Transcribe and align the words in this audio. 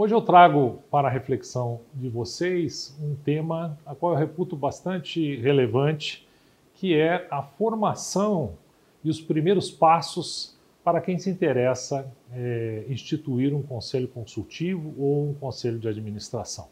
Hoje 0.00 0.14
eu 0.14 0.20
trago 0.20 0.78
para 0.92 1.08
a 1.08 1.10
reflexão 1.10 1.80
de 1.92 2.08
vocês 2.08 2.96
um 3.02 3.16
tema 3.16 3.76
a 3.84 3.96
qual 3.96 4.12
eu 4.12 4.18
reputo 4.20 4.54
bastante 4.54 5.34
relevante, 5.38 6.24
que 6.72 6.94
é 6.94 7.26
a 7.28 7.42
formação 7.42 8.52
e 9.02 9.10
os 9.10 9.20
primeiros 9.20 9.72
passos 9.72 10.56
para 10.84 11.00
quem 11.00 11.18
se 11.18 11.28
interessa 11.28 12.08
é, 12.32 12.84
instituir 12.88 13.52
um 13.52 13.60
conselho 13.60 14.06
consultivo 14.06 14.94
ou 14.96 15.30
um 15.30 15.34
conselho 15.34 15.80
de 15.80 15.88
administração. 15.88 16.68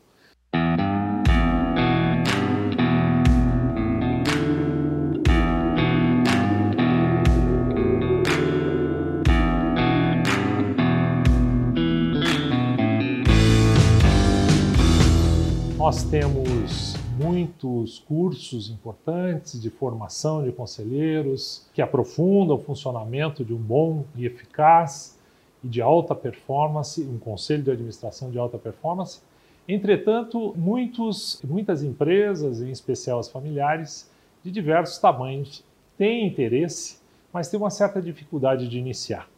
Nós 15.86 16.02
temos 16.02 16.94
muitos 17.16 18.00
cursos 18.00 18.68
importantes 18.70 19.62
de 19.62 19.70
formação 19.70 20.42
de 20.42 20.50
conselheiros 20.50 21.64
que 21.72 21.80
aprofundam 21.80 22.56
o 22.56 22.60
funcionamento 22.60 23.44
de 23.44 23.54
um 23.54 23.56
bom 23.56 24.04
e 24.16 24.26
eficaz 24.26 25.16
e 25.62 25.68
de 25.68 25.80
alta 25.80 26.12
performance, 26.12 27.00
um 27.02 27.20
conselho 27.20 27.62
de 27.62 27.70
administração 27.70 28.32
de 28.32 28.36
alta 28.36 28.58
performance. 28.58 29.20
Entretanto, 29.68 30.52
muitos, 30.58 31.40
muitas 31.44 31.84
empresas, 31.84 32.60
em 32.60 32.72
especial 32.72 33.20
as 33.20 33.28
familiares, 33.28 34.10
de 34.42 34.50
diversos 34.50 34.98
tamanhos, 34.98 35.62
têm 35.96 36.26
interesse, 36.26 36.98
mas 37.32 37.48
têm 37.48 37.60
uma 37.60 37.70
certa 37.70 38.02
dificuldade 38.02 38.66
de 38.66 38.76
iniciar. 38.76 39.28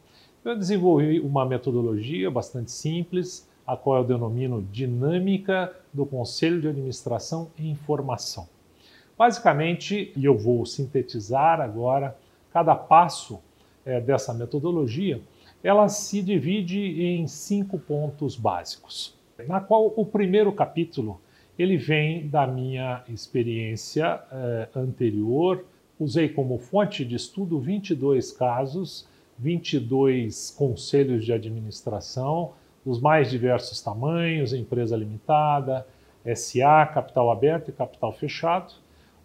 Eu 0.42 0.56
desenvolvi 0.56 1.20
uma 1.20 1.45
metodologia 1.45 2.30
bastante 2.30 2.70
simples, 2.70 3.47
a 3.68 3.77
qual 3.77 3.98
eu 3.98 4.04
denomino 4.04 4.66
dinâmica 4.72 5.70
do 5.92 6.06
Conselho 6.06 6.58
de 6.58 6.68
Administração 6.68 7.50
e 7.58 7.69
Informação. 7.69 8.48
Basicamente, 9.16 10.10
e 10.16 10.25
eu 10.25 10.38
vou 10.38 10.64
sintetizar 10.64 11.60
agora 11.60 12.16
cada 12.50 12.75
passo 12.75 13.38
é, 13.84 14.00
dessa 14.00 14.33
metodologia, 14.33 15.20
ela 15.62 15.86
se 15.91 16.22
divide 16.22 16.78
em 16.78 17.27
cinco 17.27 17.78
pontos 17.78 18.36
básicos, 18.36 19.14
na 19.47 19.60
qual 19.60 19.92
o 19.94 20.06
primeiro 20.06 20.50
capítulo 20.50 21.20
ele 21.58 21.77
vem 21.77 22.27
da 22.27 22.47
minha 22.47 23.05
experiência 23.06 24.19
é, 24.32 24.69
anterior. 24.75 25.62
Usei 26.00 26.30
como 26.30 26.58
fonte 26.58 27.05
de 27.05 27.16
estudo 27.16 27.60
22 27.60 28.32
casos, 28.32 29.06
22 29.38 30.53
conselhos 30.53 31.22
de 31.22 31.34
administração, 31.34 32.55
dos 32.89 32.98
mais 32.98 33.31
diversos 33.31 33.83
tamanhos, 33.83 34.55
empresa 34.55 34.97
limitada, 34.97 35.86
SA, 36.34 36.86
capital 36.86 37.31
aberto 37.31 37.69
e 37.69 37.72
capital 37.72 38.14
fechado, 38.14 38.72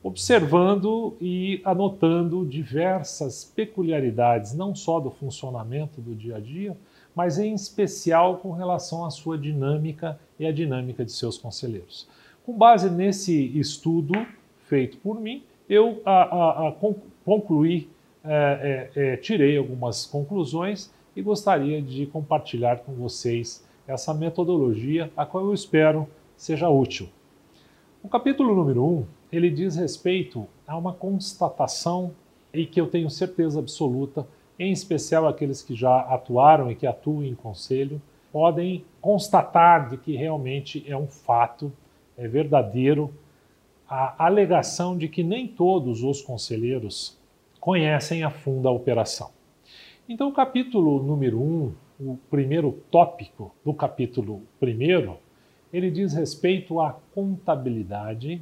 observando 0.04 1.16
e 1.22 1.62
anotando 1.64 2.46
diversas 2.46 3.46
peculiaridades, 3.56 4.54
não 4.54 4.76
só 4.76 5.00
do 5.00 5.10
funcionamento 5.10 6.02
do 6.02 6.14
dia 6.14 6.36
a 6.36 6.40
dia, 6.42 6.76
mas 7.16 7.40
em 7.40 7.54
especial 7.54 8.40
com 8.40 8.52
relação 8.52 9.06
à 9.06 9.10
sua 9.10 9.38
dinâmica 9.38 10.20
e 10.38 10.46
à 10.46 10.52
dinâmica 10.52 11.06
de 11.06 11.14
seus 11.14 11.38
conselheiros. 11.38 12.06
Com 12.46 12.58
base 12.58 12.90
nesse 12.90 13.58
estudo 13.58 14.14
feito 14.68 14.98
por 14.98 15.22
mim, 15.22 15.42
eu 15.70 16.02
a, 16.04 16.12
a, 16.12 16.68
a 16.68 16.76
concluí, 17.24 17.88
é, 18.26 18.92
é, 18.96 19.14
é, 19.14 19.18
tirei 19.18 19.58
algumas 19.58 20.06
conclusões 20.06 20.92
e 21.16 21.22
gostaria 21.22 21.82
de 21.82 22.06
compartilhar 22.06 22.80
com 22.80 22.94
vocês 22.94 23.66
essa 23.88 24.14
metodologia, 24.14 25.12
a 25.16 25.26
qual 25.26 25.46
eu 25.46 25.54
espero 25.54 26.08
seja 26.36 26.70
útil. 26.70 27.10
O 28.02 28.10
capítulo 28.10 28.56
número 28.56 28.84
1, 28.84 28.88
um, 28.88 29.06
ele 29.32 29.50
diz 29.50 29.76
respeito 29.76 30.48
a 30.68 30.78
uma 30.78 30.94
constatação 30.94 32.12
e 32.54 32.66
que 32.66 32.80
eu 32.80 32.88
tenho 32.88 33.10
certeza 33.10 33.60
absoluta, 33.60 34.28
em 34.60 34.72
especial 34.72 35.28
aqueles 35.28 35.62
que 35.62 35.76
já 35.76 36.02
atuaram 36.02 36.70
e 36.70 36.76
que 36.76 36.86
atuam 36.86 37.24
em 37.24 37.34
conselho, 37.34 38.02
podem 38.32 38.84
constatar 39.02 39.90
de 39.90 39.98
que 39.98 40.16
realmente 40.16 40.84
é 40.88 40.98
um 40.98 41.08
fato, 41.08 41.72
é 42.18 42.28
verdadeiro, 42.28 43.14
a 43.88 44.26
alegação 44.26 44.98
de 44.98 45.08
que 45.08 45.24
nem 45.24 45.48
todos 45.48 46.04
os 46.04 46.22
conselheiros 46.22 47.18
conhecem 47.60 48.24
a 48.24 48.30
fundo 48.30 48.68
a 48.68 48.72
operação. 48.72 49.30
Então, 50.08 50.28
o 50.28 50.34
capítulo 50.34 51.02
número 51.02 51.40
1, 51.42 51.42
um, 52.02 52.12
o 52.12 52.20
primeiro 52.30 52.74
tópico 52.92 53.56
do 53.64 53.74
capítulo 53.74 54.42
1, 54.62 55.16
ele 55.72 55.90
diz 55.90 56.14
respeito 56.14 56.82
à 56.82 57.00
contabilidade, 57.16 58.42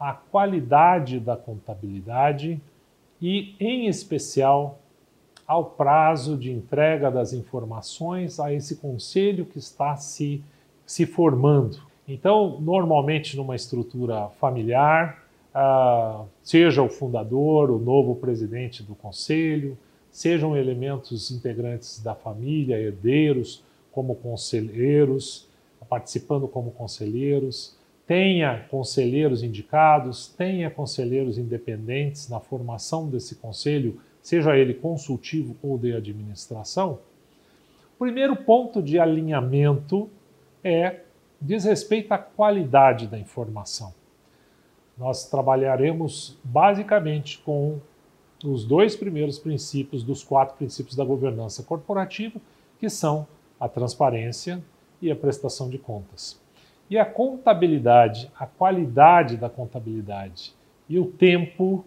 à 0.00 0.14
qualidade 0.14 1.20
da 1.20 1.36
contabilidade 1.36 2.58
e, 3.20 3.54
em 3.60 3.88
especial, 3.88 4.78
ao 5.46 5.66
prazo 5.66 6.34
de 6.34 6.50
entrega 6.50 7.10
das 7.10 7.34
informações 7.34 8.40
a 8.40 8.50
esse 8.50 8.76
conselho 8.76 9.44
que 9.44 9.58
está 9.58 9.96
se, 9.96 10.42
se 10.86 11.04
formando. 11.04 11.78
Então, 12.08 12.58
normalmente 12.58 13.36
numa 13.36 13.54
estrutura 13.54 14.28
familiar, 14.40 15.22
ah, 15.54 16.24
seja 16.42 16.82
o 16.82 16.88
fundador, 16.88 17.70
o 17.70 17.78
novo 17.78 18.14
presidente 18.14 18.82
do 18.82 18.94
conselho, 18.94 19.76
sejam 20.12 20.54
elementos 20.54 21.30
integrantes 21.30 21.98
da 22.00 22.14
família, 22.14 22.78
herdeiros, 22.78 23.64
como 23.90 24.14
conselheiros, 24.14 25.48
participando 25.88 26.46
como 26.46 26.70
conselheiros, 26.70 27.76
tenha 28.06 28.66
conselheiros 28.70 29.42
indicados, 29.42 30.28
tenha 30.28 30.70
conselheiros 30.70 31.38
independentes 31.38 32.28
na 32.28 32.40
formação 32.40 33.08
desse 33.08 33.36
conselho, 33.36 34.00
seja 34.22 34.56
ele 34.56 34.74
consultivo 34.74 35.56
ou 35.62 35.78
de 35.78 35.92
administração. 35.94 36.98
O 37.96 38.04
primeiro 38.04 38.36
ponto 38.36 38.82
de 38.82 38.98
alinhamento 38.98 40.10
é 40.62 41.00
diz 41.40 41.64
respeito 41.64 42.12
à 42.12 42.18
qualidade 42.18 43.06
da 43.06 43.18
informação. 43.18 43.92
Nós 44.96 45.28
trabalharemos 45.28 46.38
basicamente 46.44 47.38
com 47.38 47.80
os 48.44 48.64
dois 48.64 48.96
primeiros 48.96 49.38
princípios 49.38 50.02
dos 50.02 50.22
quatro 50.22 50.56
princípios 50.56 50.96
da 50.96 51.04
governança 51.04 51.62
corporativa, 51.62 52.40
que 52.78 52.88
são 52.88 53.26
a 53.58 53.68
transparência 53.68 54.62
e 55.00 55.10
a 55.10 55.16
prestação 55.16 55.68
de 55.68 55.78
contas. 55.78 56.40
E 56.90 56.98
a 56.98 57.04
contabilidade, 57.04 58.30
a 58.38 58.46
qualidade 58.46 59.36
da 59.36 59.48
contabilidade 59.48 60.52
e 60.88 60.98
o 60.98 61.06
tempo, 61.06 61.84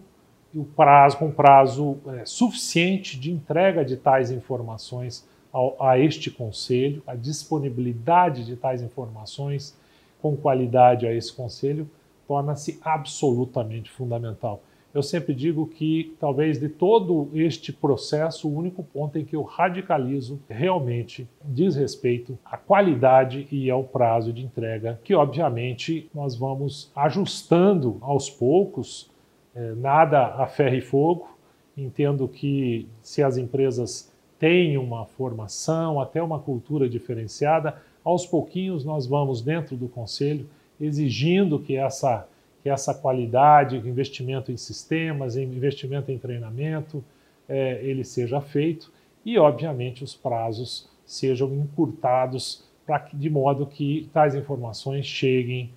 o 0.54 0.64
prazo, 0.64 1.18
com 1.18 1.30
prazo 1.30 1.98
é, 2.06 2.24
suficiente 2.24 3.18
de 3.18 3.30
entrega 3.30 3.84
de 3.84 3.96
tais 3.96 4.30
informações 4.30 5.28
ao, 5.52 5.76
a 5.80 5.98
este 5.98 6.30
conselho, 6.30 7.02
a 7.06 7.14
disponibilidade 7.14 8.44
de 8.44 8.56
tais 8.56 8.82
informações 8.82 9.76
com 10.20 10.36
qualidade 10.36 11.06
a 11.06 11.14
esse 11.14 11.32
conselho, 11.32 11.88
torna-se 12.26 12.80
absolutamente 12.82 13.90
fundamental. 13.90 14.62
Eu 14.96 15.02
sempre 15.02 15.34
digo 15.34 15.66
que 15.66 16.16
talvez 16.18 16.58
de 16.58 16.70
todo 16.70 17.28
este 17.34 17.70
processo, 17.70 18.48
o 18.48 18.56
único 18.56 18.82
ponto 18.82 19.18
em 19.18 19.26
que 19.26 19.36
eu 19.36 19.42
radicalizo 19.42 20.40
realmente 20.48 21.28
diz 21.44 21.76
respeito 21.76 22.38
à 22.42 22.56
qualidade 22.56 23.46
e 23.52 23.70
ao 23.70 23.84
prazo 23.84 24.32
de 24.32 24.42
entrega, 24.42 24.98
que 25.04 25.14
obviamente 25.14 26.08
nós 26.14 26.34
vamos 26.34 26.90
ajustando 26.96 27.98
aos 28.00 28.30
poucos, 28.30 29.10
é, 29.54 29.74
nada 29.74 30.28
a 30.28 30.46
ferro 30.46 30.76
e 30.76 30.80
fogo. 30.80 31.28
Entendo 31.76 32.26
que 32.26 32.88
se 33.02 33.22
as 33.22 33.36
empresas 33.36 34.10
têm 34.38 34.78
uma 34.78 35.04
formação, 35.04 36.00
até 36.00 36.22
uma 36.22 36.38
cultura 36.38 36.88
diferenciada, 36.88 37.76
aos 38.02 38.24
pouquinhos 38.24 38.82
nós 38.82 39.06
vamos 39.06 39.42
dentro 39.42 39.76
do 39.76 39.88
conselho 39.88 40.48
exigindo 40.80 41.58
que 41.58 41.76
essa 41.76 42.26
que 42.66 42.70
essa 42.70 42.92
qualidade, 42.92 43.76
investimento 43.76 44.50
em 44.50 44.56
sistemas, 44.56 45.36
investimento 45.36 46.10
em 46.10 46.18
treinamento, 46.18 47.04
é, 47.48 47.80
ele 47.80 48.02
seja 48.02 48.40
feito 48.40 48.92
e, 49.24 49.38
obviamente, 49.38 50.02
os 50.02 50.16
prazos 50.16 50.90
sejam 51.04 51.54
encurtados 51.54 52.64
pra, 52.84 53.08
de 53.14 53.30
modo 53.30 53.66
que 53.66 54.10
tais 54.12 54.34
informações 54.34 55.06
cheguem 55.06 55.70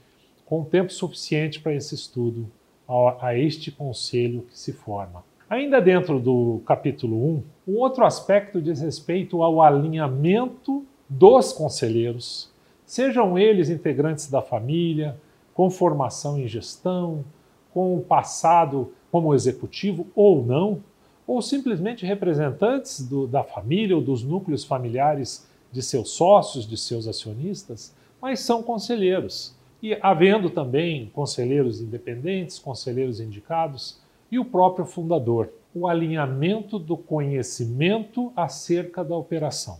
com 0.47 0.63
tempo 0.63 0.91
suficiente 0.91 1.59
para 1.59 1.75
esse 1.75 1.93
estudo, 1.93 2.49
a, 2.87 3.27
a 3.27 3.37
este 3.37 3.69
conselho 3.69 4.47
que 4.49 4.57
se 4.57 4.73
forma. 4.73 5.23
Ainda 5.47 5.79
dentro 5.79 6.19
do 6.19 6.59
capítulo 6.65 7.23
1, 7.23 7.43
um 7.67 7.77
outro 7.77 8.03
aspecto 8.03 8.59
diz 8.59 8.81
respeito 8.81 9.43
ao 9.43 9.61
alinhamento 9.61 10.83
dos 11.07 11.53
conselheiros, 11.53 12.51
sejam 12.83 13.37
eles 13.37 13.69
integrantes 13.69 14.27
da 14.27 14.41
família, 14.41 15.15
com 15.59 15.69
formação 15.69 16.39
em 16.39 16.47
gestão, 16.47 17.25
com 17.73 17.97
o 17.97 17.99
passado 17.99 18.93
como 19.11 19.35
executivo 19.35 20.07
ou 20.15 20.41
não, 20.41 20.81
ou 21.27 21.41
simplesmente 21.41 22.05
representantes 22.05 23.05
do, 23.05 23.27
da 23.27 23.43
família 23.43 23.93
ou 23.93 24.01
dos 24.01 24.23
núcleos 24.23 24.63
familiares 24.63 25.49
de 25.69 25.81
seus 25.81 26.11
sócios, 26.11 26.65
de 26.65 26.77
seus 26.77 27.09
acionistas, 27.09 27.93
mas 28.21 28.39
são 28.39 28.63
conselheiros. 28.63 29.53
E 29.83 29.97
havendo 30.01 30.49
também 30.49 31.11
conselheiros 31.13 31.81
independentes, 31.81 32.57
conselheiros 32.57 33.19
indicados 33.19 33.99
e 34.31 34.39
o 34.39 34.45
próprio 34.45 34.85
fundador. 34.85 35.49
O 35.75 35.89
alinhamento 35.89 36.79
do 36.79 36.95
conhecimento 36.95 38.31
acerca 38.33 39.03
da 39.03 39.17
operação. 39.17 39.77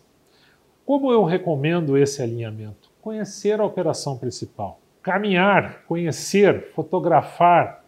Como 0.85 1.09
eu 1.09 1.23
recomendo 1.23 1.97
esse 1.97 2.21
alinhamento? 2.21 2.89
Conhecer 3.01 3.61
a 3.61 3.65
operação 3.65 4.17
principal. 4.17 4.77
Caminhar, 5.01 5.83
conhecer, 5.87 6.71
fotografar 6.73 7.85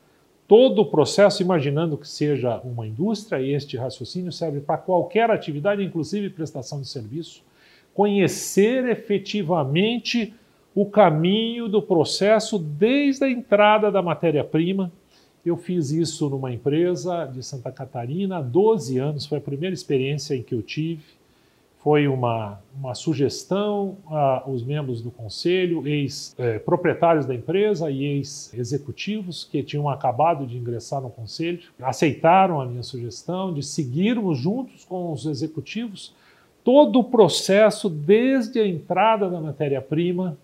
todo 0.47 0.81
o 0.81 0.85
processo, 0.85 1.41
imaginando 1.41 1.97
que 1.97 2.07
seja 2.07 2.59
uma 2.65 2.85
indústria, 2.85 3.41
e 3.41 3.53
este 3.53 3.77
raciocínio 3.77 4.31
serve 4.31 4.59
para 4.59 4.77
qualquer 4.77 5.31
atividade, 5.31 5.83
inclusive 5.83 6.29
prestação 6.29 6.81
de 6.81 6.87
serviço. 6.87 7.41
Conhecer 7.93 8.85
efetivamente 8.89 10.33
o 10.73 10.85
caminho 10.85 11.67
do 11.67 11.81
processo 11.81 12.57
desde 12.57 13.25
a 13.25 13.29
entrada 13.29 13.91
da 13.91 14.01
matéria-prima. 14.01 14.91
Eu 15.45 15.57
fiz 15.57 15.91
isso 15.91 16.29
numa 16.29 16.51
empresa 16.51 17.25
de 17.25 17.43
Santa 17.43 17.71
Catarina 17.71 18.37
há 18.37 18.41
12 18.41 18.97
anos, 18.97 19.25
foi 19.25 19.37
a 19.37 19.41
primeira 19.41 19.73
experiência 19.73 20.35
em 20.35 20.43
que 20.43 20.53
eu 20.53 20.61
tive. 20.61 21.03
Foi 21.83 22.07
uma, 22.07 22.61
uma 22.77 22.93
sugestão 22.93 23.97
aos 24.07 24.63
membros 24.63 25.01
do 25.01 25.09
conselho, 25.09 25.87
ex-proprietários 25.87 27.25
da 27.25 27.33
empresa 27.33 27.89
e 27.89 28.03
ex-executivos 28.03 29.43
que 29.43 29.63
tinham 29.63 29.89
acabado 29.89 30.45
de 30.45 30.57
ingressar 30.57 31.01
no 31.01 31.09
conselho, 31.09 31.59
aceitaram 31.81 32.61
a 32.61 32.65
minha 32.67 32.83
sugestão 32.83 33.51
de 33.51 33.63
seguirmos 33.63 34.37
juntos 34.37 34.85
com 34.85 35.11
os 35.11 35.25
executivos. 35.25 36.13
Todo 36.63 36.99
o 36.99 37.03
processo 37.03 37.89
desde 37.89 38.59
a 38.59 38.67
entrada 38.67 39.27
da 39.27 39.41
matéria-prima 39.41 40.37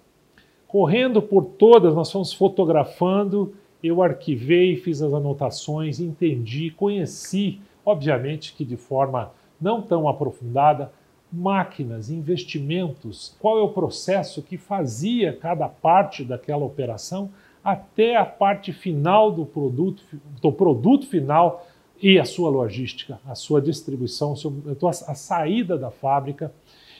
correndo 0.68 1.22
por 1.22 1.46
todas, 1.46 1.96
nós 1.96 2.12
fomos 2.12 2.34
fotografando, 2.34 3.54
eu 3.82 4.02
arquivei, 4.02 4.76
fiz 4.76 5.02
as 5.02 5.14
anotações, 5.14 6.00
entendi, 6.00 6.72
conheci, 6.72 7.62
obviamente 7.86 8.54
que 8.54 8.66
de 8.66 8.76
forma 8.76 9.32
não 9.62 9.82
tão 9.82 10.08
aprofundada, 10.08 10.92
máquinas, 11.32 12.10
investimentos, 12.10 13.36
qual 13.40 13.60
é 13.60 13.62
o 13.62 13.70
processo 13.70 14.42
que 14.42 14.58
fazia 14.58 15.34
cada 15.34 15.68
parte 15.68 16.24
daquela 16.24 16.66
operação 16.66 17.30
até 17.64 18.16
a 18.16 18.26
parte 18.26 18.72
final 18.72 19.32
do 19.32 19.46
produto, 19.46 20.02
do 20.42 20.52
produto 20.52 21.06
final 21.08 21.68
e 22.02 22.18
a 22.18 22.24
sua 22.24 22.50
logística, 22.50 23.20
a 23.28 23.36
sua 23.36 23.62
distribuição, 23.62 24.34
a 24.82 25.16
saída 25.16 25.78
da 25.78 25.92
fábrica. 25.92 26.54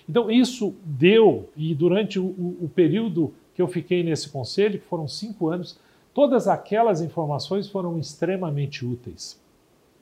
Então, 0.10 0.30
isso 0.30 0.76
deu, 0.84 1.50
e 1.56 1.74
durante 1.74 2.20
o, 2.20 2.26
o 2.26 2.70
período 2.74 3.34
que 3.54 3.62
eu 3.62 3.68
fiquei 3.68 4.04
nesse 4.04 4.30
conselho, 4.30 4.80
que 4.80 4.86
foram 4.86 5.08
cinco 5.08 5.50
anos, 5.50 5.80
todas 6.14 6.48
aquelas 6.48 7.02
informações 7.02 7.70
foram 7.70 7.98
extremamente 7.98 8.86
úteis. 8.86 9.40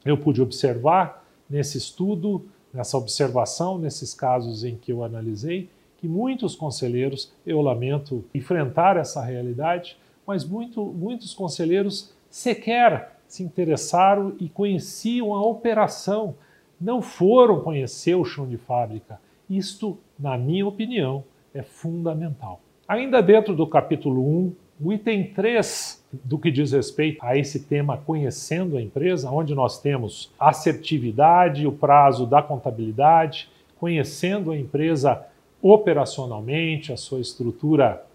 Eu 0.04 0.18
pude 0.18 0.42
observar 0.42 1.26
nesse 1.50 1.78
estudo, 1.78 2.46
nessa 2.76 2.98
observação, 2.98 3.78
nesses 3.78 4.14
casos 4.14 4.64
em 4.66 4.76
que 4.76 4.92
eu 4.92 5.04
analisei, 5.04 5.70
que 5.98 6.08
muitos 6.08 6.56
conselheiros, 6.56 7.32
eu 7.46 7.62
lamento 7.62 8.24
enfrentar 8.34 8.98
essa 8.98 9.24
realidade, 9.24 9.98
mas 10.28 10.44
muito, 10.44 10.84
muitos 10.84 11.34
conselheiros 11.34 12.14
sequer 12.30 13.18
se 13.28 13.44
interessaram 13.44 14.36
e 14.40 14.50
conheciam 14.50 15.34
a 15.34 15.42
operação, 15.42 16.36
não 16.80 17.02
foram 17.02 17.62
conhecer 17.62 18.16
o 18.16 18.26
chão 18.26 18.46
de 18.48 18.58
fábrica. 18.58 19.20
Isto, 19.50 19.98
na 20.20 20.38
minha 20.38 20.68
opinião, 20.68 21.24
é 21.54 21.64
fundamental. 21.64 22.60
Ainda 22.88 23.22
dentro 23.22 23.56
do 23.56 23.66
capítulo 23.66 24.22
1, 24.22 24.54
o 24.84 24.94
item 24.94 25.32
3 25.34 26.05
do 26.24 26.38
que 26.38 26.52
diz 26.52 26.72
respeito 26.72 27.24
a 27.24 27.38
esse 27.38 27.62
tema 27.62 27.98
conhecendo 27.98 28.78
a 28.78 28.82
empresa, 28.82 29.30
onde 29.30 29.54
nós 29.54 29.80
temos 29.80 30.32
assertividade, 30.40 31.68
o 31.68 31.72
prazo 31.72 32.26
da 32.26 32.42
contabilidade, 32.42 33.50
conhecendo 33.80 34.52
a 34.52 34.58
empresa 34.58 35.26
operacionalmente, 35.62 36.94
a 36.94 36.98
sua 36.98 37.20
estrutura 37.20 38.06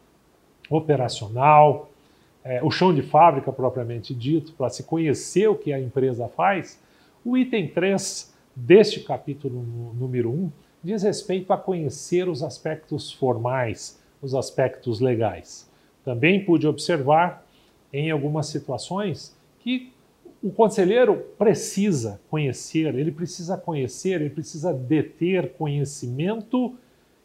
operacional, 0.68 1.90
é, 2.44 2.62
o 2.62 2.70
chão 2.70 2.94
de 2.94 3.02
fábrica 3.02 3.52
propriamente 3.52 4.14
dito, 4.14 4.52
para 4.52 4.70
se 4.70 4.84
conhecer 4.84 5.48
o 5.48 5.54
que 5.54 5.72
a 5.72 5.80
empresa 5.80 6.28
faz, 6.28 6.80
o 7.24 7.36
item 7.36 7.68
3 7.68 8.32
deste 8.54 9.00
capítulo 9.00 9.62
número 9.94 10.30
1 10.30 10.50
diz 10.82 11.02
respeito 11.02 11.52
a 11.52 11.58
conhecer 11.58 12.28
os 12.28 12.42
aspectos 12.42 13.12
formais, 13.12 14.00
os 14.22 14.34
aspectos 14.34 15.00
legais. 15.00 15.68
Também 16.04 16.44
pude 16.44 16.66
observar 16.66 17.46
em 17.92 18.10
algumas 18.10 18.46
situações 18.46 19.36
que 19.58 19.92
o 20.42 20.50
conselheiro 20.50 21.16
precisa 21.38 22.20
conhecer, 22.30 22.94
ele 22.94 23.12
precisa 23.12 23.56
conhecer, 23.56 24.20
ele 24.20 24.30
precisa 24.30 24.72
deter 24.72 25.52
conhecimento 25.52 26.74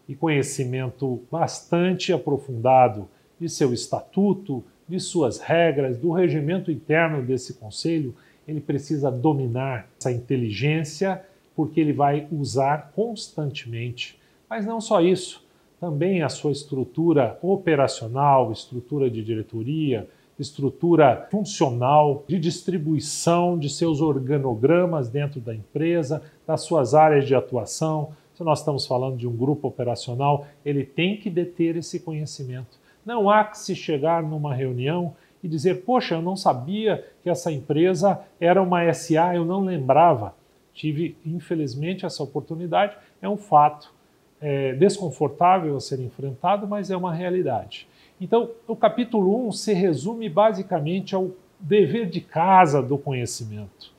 e 0.08 0.16
conhecimento 0.16 1.22
bastante 1.32 2.12
aprofundado 2.12 3.08
de 3.40 3.48
seu 3.50 3.74
estatuto, 3.74 4.64
de 4.88 5.00
suas 5.00 5.40
regras, 5.40 5.98
do 5.98 6.12
regimento 6.12 6.72
interno 6.72 7.24
desse 7.24 7.54
conselho. 7.54 8.14
Ele 8.48 8.62
precisa 8.62 9.10
dominar 9.10 9.88
essa 9.98 10.12
inteligência 10.12 11.24
porque 11.56 11.80
ele 11.80 11.94
vai 11.94 12.28
usar 12.32 12.92
constantemente. 12.94 14.20
Mas 14.50 14.66
não 14.66 14.80
só 14.80 15.02
isso, 15.02 15.44
também 15.80 16.22
a 16.22 16.30
sua 16.30 16.52
estrutura 16.52 17.40
operacional, 17.42 18.52
estrutura 18.52 19.10
de 19.10 19.24
diretoria, 19.24 20.08
estrutura 20.40 21.28
funcional, 21.32 22.24
de 22.28 22.38
distribuição 22.38 23.58
de 23.58 23.70
seus 23.70 24.02
organogramas 24.02 25.10
dentro 25.10 25.40
da 25.40 25.56
empresa, 25.56 26.22
das 26.46 26.62
suas 26.62 26.94
áreas 26.94 27.26
de 27.26 27.34
atuação. 27.34 28.10
Se 28.34 28.44
nós 28.44 28.60
estamos 28.60 28.86
falando 28.86 29.18
de 29.18 29.28
um 29.28 29.36
grupo 29.36 29.68
operacional, 29.68 30.46
ele 30.66 30.84
tem 30.84 31.18
que 31.18 31.30
deter 31.30 31.78
esse 31.78 32.00
conhecimento. 32.00 32.78
Não 33.06 33.30
há 33.30 33.44
que 33.44 33.58
se 33.58 33.76
chegar 33.76 34.24
numa 34.24 34.54
reunião 34.54 35.16
e 35.42 35.48
dizer: 35.48 35.84
Poxa, 35.84 36.16
eu 36.16 36.22
não 36.22 36.36
sabia 36.36 37.06
que 37.24 37.30
essa 37.30 37.52
empresa 37.52 38.20
era 38.40 38.62
uma 38.62 38.92
SA, 38.94 39.36
eu 39.36 39.46
não 39.46 39.62
lembrava. 39.62 40.34
Tive, 40.74 41.16
infelizmente, 41.26 42.06
essa 42.06 42.22
oportunidade, 42.22 42.98
é 43.22 43.30
um 43.30 43.38
fato 43.38 43.94
é, 44.42 44.74
desconfortável 44.74 45.78
a 45.78 45.80
ser 45.80 46.02
enfrentado, 46.02 46.68
mas 46.68 46.92
é 46.92 46.98
uma 46.98 47.14
realidade. 47.14 47.88
Então, 48.20 48.50
o 48.68 48.76
capítulo 48.76 49.48
1 49.48 49.52
se 49.52 49.74
resume 49.74 50.30
basicamente 50.30 51.14
ao 51.14 51.31
dever 51.60 52.10
de 52.10 52.22
casa 52.22 52.81
do 52.81 52.98
conhecimento, 52.98 53.92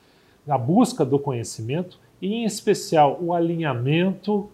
da 0.46 0.56
busca 0.56 1.04
do 1.04 1.18
conhecimento 1.18 1.98
e, 2.20 2.34
em 2.34 2.44
especial, 2.44 3.18
o 3.20 3.34
alinhamento 3.34 4.48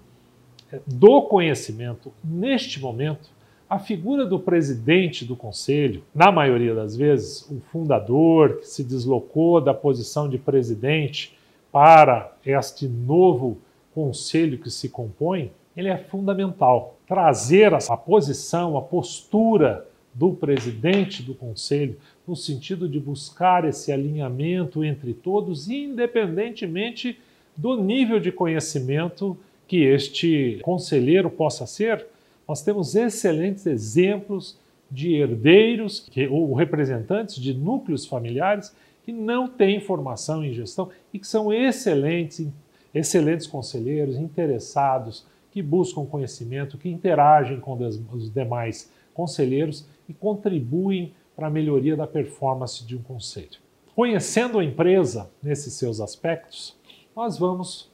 é, 0.72 0.80
do 0.86 1.22
conhecimento. 1.22 2.12
Neste 2.24 2.80
momento, 2.80 3.30
a 3.70 3.78
figura 3.78 4.26
do 4.26 4.38
presidente 4.38 5.24
do 5.24 5.36
conselho, 5.36 6.02
na 6.14 6.30
maioria 6.32 6.74
das 6.74 6.96
vezes, 6.96 7.48
o 7.50 7.60
fundador 7.60 8.58
que 8.58 8.68
se 8.68 8.82
deslocou 8.82 9.60
da 9.60 9.72
posição 9.72 10.28
de 10.28 10.38
presidente 10.38 11.36
para 11.70 12.36
este 12.44 12.86
novo 12.86 13.58
conselho 13.94 14.58
que 14.58 14.70
se 14.70 14.88
compõe, 14.88 15.52
ele 15.76 15.88
é 15.88 15.96
fundamental. 15.96 16.98
Trazer 17.06 17.72
a 17.74 17.96
posição, 17.96 18.76
a 18.76 18.82
postura 18.82 19.86
do 20.14 20.32
presidente 20.32 21.22
do 21.22 21.34
conselho, 21.34 21.96
no 22.26 22.36
sentido 22.36 22.88
de 22.88 23.00
buscar 23.00 23.64
esse 23.64 23.90
alinhamento 23.90 24.84
entre 24.84 25.14
todos, 25.14 25.68
independentemente 25.68 27.18
do 27.56 27.76
nível 27.76 28.20
de 28.20 28.30
conhecimento 28.30 29.36
que 29.66 29.84
este 29.84 30.58
conselheiro 30.62 31.30
possa 31.30 31.66
ser. 31.66 32.06
Nós 32.46 32.62
temos 32.62 32.94
excelentes 32.94 33.66
exemplos 33.66 34.58
de 34.90 35.14
herdeiros 35.14 36.00
que, 36.00 36.26
ou 36.26 36.52
representantes 36.52 37.36
de 37.36 37.54
núcleos 37.54 38.04
familiares 38.04 38.74
que 39.04 39.12
não 39.12 39.48
têm 39.48 39.80
formação 39.80 40.44
em 40.44 40.52
gestão 40.52 40.90
e 41.12 41.18
que 41.18 41.26
são 41.26 41.52
excelentes, 41.52 42.46
excelentes 42.94 43.46
conselheiros, 43.46 44.16
interessados, 44.16 45.24
que 45.52 45.62
buscam 45.62 46.06
conhecimento, 46.06 46.78
que 46.78 46.88
interagem 46.88 47.60
com 47.60 47.76
os 48.12 48.32
demais 48.32 48.90
conselheiros 49.14 49.86
e 50.08 50.14
contribuem 50.14 51.12
para 51.36 51.46
a 51.46 51.50
melhoria 51.50 51.94
da 51.94 52.06
performance 52.06 52.84
de 52.84 52.96
um 52.96 53.02
conselho. 53.02 53.60
Conhecendo 53.94 54.58
a 54.58 54.64
empresa 54.64 55.30
nesses 55.42 55.74
seus 55.74 56.00
aspectos, 56.00 56.74
nós 57.14 57.38
vamos 57.38 57.90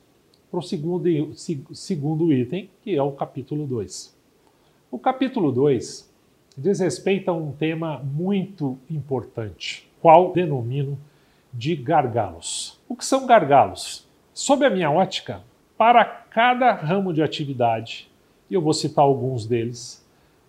para 0.51 0.61
o 0.61 0.63
segundo, 0.63 1.05
segundo 1.75 2.33
item, 2.33 2.71
que 2.83 2.95
é 2.95 3.03
o 3.03 3.13
capítulo 3.13 3.67
2. 3.67 4.17
O 4.91 4.99
capítulo 4.99 5.51
2 5.51 6.09
diz 6.57 6.79
respeito 6.79 7.29
a 7.31 7.35
um 7.35 7.53
tema 7.53 7.99
muito 7.99 8.79
importante, 8.89 9.91
qual 10.01 10.33
denomino 10.33 10.99
de 11.53 11.75
gargalos. 11.75 12.81
O 12.89 12.95
que 12.95 13.05
são 13.05 13.27
gargalos? 13.27 14.07
Sob 14.33 14.65
a 14.65 14.71
minha 14.71 14.91
ótica, 14.91 15.43
para 15.77 16.05
cada 16.39 16.71
ramo 16.73 17.13
de 17.13 17.21
atividade, 17.21 18.09
e 18.49 18.55
eu 18.55 18.63
vou 18.63 18.73
citar 18.73 19.05
alguns 19.05 19.45
deles, 19.45 20.07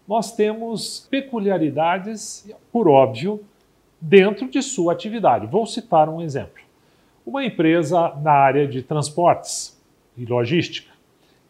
nós 0.08 0.36
temos 0.36 1.08
peculiaridades, 1.10 2.48
por 2.72 2.88
óbvio, 2.88 3.44
dentro 4.00 4.48
de 4.48 4.62
sua 4.62 4.94
atividade. 4.94 5.48
Vou 5.48 5.66
citar 5.66 6.08
um 6.08 6.22
exemplo. 6.22 6.62
Uma 7.26 7.44
empresa 7.44 8.14
na 8.22 8.34
área 8.34 8.68
de 8.68 8.84
transportes 8.84 9.82
e 10.16 10.26
logística, 10.26 10.92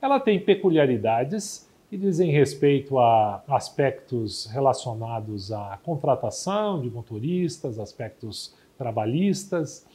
ela 0.01 0.22
tem 0.22 0.39
peculiaridades 0.39 1.69
que 1.89 1.98
dizem 1.98 2.31
respeito 2.31 2.98
a 2.98 3.43
aspectos 3.46 4.46
relacionados 4.46 5.51
à 5.51 5.77
contratação 5.84 6.79
de 6.79 6.89
motoristas, 6.89 7.77
aspectos 7.77 8.55
trabalhistas, 8.77 9.86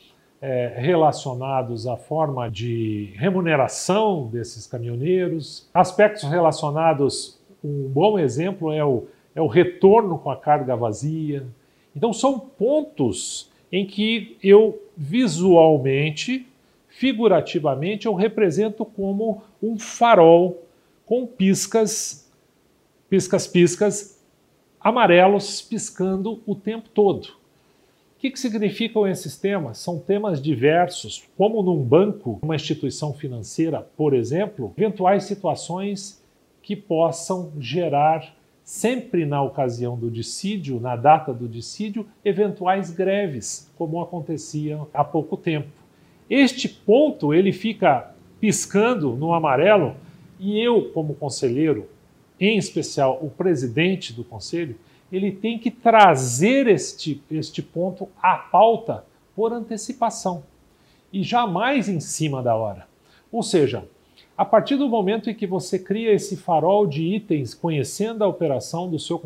é, 0.40 0.74
relacionados 0.76 1.86
à 1.86 1.96
forma 1.96 2.50
de 2.50 3.12
remuneração 3.16 4.28
desses 4.28 4.66
caminhoneiros, 4.66 5.68
aspectos 5.72 6.24
relacionados, 6.24 7.38
um 7.62 7.88
bom 7.88 8.18
exemplo 8.18 8.72
é 8.72 8.84
o, 8.84 9.04
é 9.34 9.40
o 9.40 9.46
retorno 9.46 10.18
com 10.18 10.30
a 10.30 10.36
carga 10.36 10.76
vazia. 10.76 11.46
Então, 11.96 12.12
são 12.12 12.38
pontos 12.38 13.50
em 13.72 13.86
que 13.86 14.36
eu 14.42 14.80
visualmente, 14.96 16.46
figurativamente, 16.88 18.06
eu 18.06 18.14
represento 18.14 18.84
como 18.84 19.42
um 19.62 19.78
farol 19.78 20.62
com 21.06 21.26
piscas, 21.26 22.30
piscas, 23.08 23.46
piscas, 23.46 24.22
amarelos 24.80 25.62
piscando 25.62 26.42
o 26.46 26.54
tempo 26.54 26.88
todo. 26.90 27.43
Que, 28.24 28.30
que 28.30 28.40
significam 28.40 29.06
esses 29.06 29.36
temas? 29.36 29.76
São 29.76 29.98
temas 29.98 30.40
diversos, 30.40 31.24
como 31.36 31.62
num 31.62 31.84
banco, 31.84 32.38
uma 32.42 32.56
instituição 32.56 33.12
financeira, 33.12 33.86
por 33.98 34.14
exemplo, 34.14 34.72
eventuais 34.78 35.24
situações 35.24 36.24
que 36.62 36.74
possam 36.74 37.52
gerar, 37.60 38.34
sempre 38.64 39.26
na 39.26 39.42
ocasião 39.42 39.94
do 39.94 40.10
dissídio, 40.10 40.80
na 40.80 40.96
data 40.96 41.34
do 41.34 41.46
dissídio, 41.46 42.06
eventuais 42.24 42.90
greves, 42.90 43.70
como 43.76 44.00
acontecia 44.00 44.80
há 44.94 45.04
pouco 45.04 45.36
tempo. 45.36 45.68
Este 46.30 46.66
ponto 46.66 47.34
ele 47.34 47.52
fica 47.52 48.14
piscando 48.40 49.14
no 49.16 49.34
amarelo 49.34 49.96
e 50.40 50.58
eu, 50.58 50.90
como 50.94 51.14
conselheiro, 51.14 51.90
em 52.40 52.56
especial 52.56 53.18
o 53.20 53.28
presidente 53.28 54.14
do 54.14 54.24
conselho, 54.24 54.76
ele 55.14 55.32
tem 55.32 55.58
que 55.58 55.70
trazer 55.70 56.66
este, 56.66 57.22
este 57.30 57.62
ponto 57.62 58.08
à 58.22 58.36
pauta 58.36 59.04
por 59.34 59.52
antecipação 59.52 60.42
e 61.12 61.22
jamais 61.22 61.88
em 61.88 62.00
cima 62.00 62.42
da 62.42 62.54
hora. 62.54 62.86
Ou 63.30 63.42
seja, 63.42 63.86
a 64.36 64.44
partir 64.44 64.76
do 64.76 64.88
momento 64.88 65.30
em 65.30 65.34
que 65.34 65.46
você 65.46 65.78
cria 65.78 66.12
esse 66.12 66.36
farol 66.36 66.86
de 66.86 67.02
itens 67.02 67.54
conhecendo 67.54 68.24
a 68.24 68.28
operação 68.28 68.90
do 68.90 68.98
seu 68.98 69.20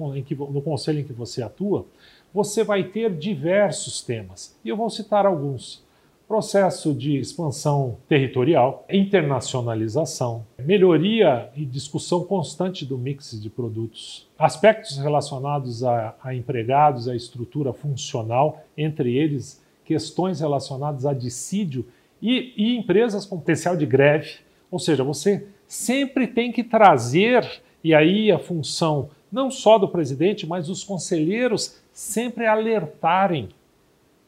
no 0.51 0.61
conselho 0.61 1.01
em 1.01 1.05
que 1.05 1.13
você 1.13 1.43
atua, 1.43 1.87
você 2.33 2.63
vai 2.63 2.85
ter 2.85 3.15
diversos 3.15 4.03
temas. 4.03 4.55
E 4.63 4.69
eu 4.69 4.77
vou 4.77 4.91
citar 4.91 5.25
alguns 5.25 5.83
processo 6.29 6.93
de 6.93 7.17
expansão 7.17 7.97
territorial, 8.07 8.85
internacionalização, 8.91 10.45
melhoria 10.59 11.49
e 11.57 11.65
discussão 11.65 12.23
constante 12.23 12.85
do 12.85 12.99
mix 12.99 13.41
de 13.41 13.49
produtos, 13.49 14.29
aspectos 14.39 14.99
relacionados 14.99 15.83
a, 15.83 16.15
a 16.23 16.35
empregados, 16.35 17.09
a 17.09 17.17
estrutura 17.17 17.73
funcional, 17.73 18.63
entre 18.77 19.17
eles 19.17 19.65
questões 19.87 20.41
relacionadas 20.41 21.07
a 21.07 21.15
dissídio 21.15 21.87
e, 22.21 22.53
e 22.59 22.77
empresas 22.77 23.25
com 23.25 23.39
potencial 23.39 23.75
de 23.75 23.87
greve. 23.87 24.41
Ou 24.71 24.79
seja, 24.79 25.03
você 25.03 25.47
sempre 25.67 26.27
tem 26.27 26.53
que 26.53 26.63
trazer, 26.63 27.63
e 27.83 27.95
aí 27.95 28.31
a 28.31 28.39
função 28.39 29.09
não 29.33 29.51
só 29.51 29.79
do 29.79 29.89
presidente, 29.89 30.47
mas 30.47 30.67
dos 30.67 30.85
conselheiros 30.85 31.81
sempre 31.91 32.47
alertarem 32.47 33.49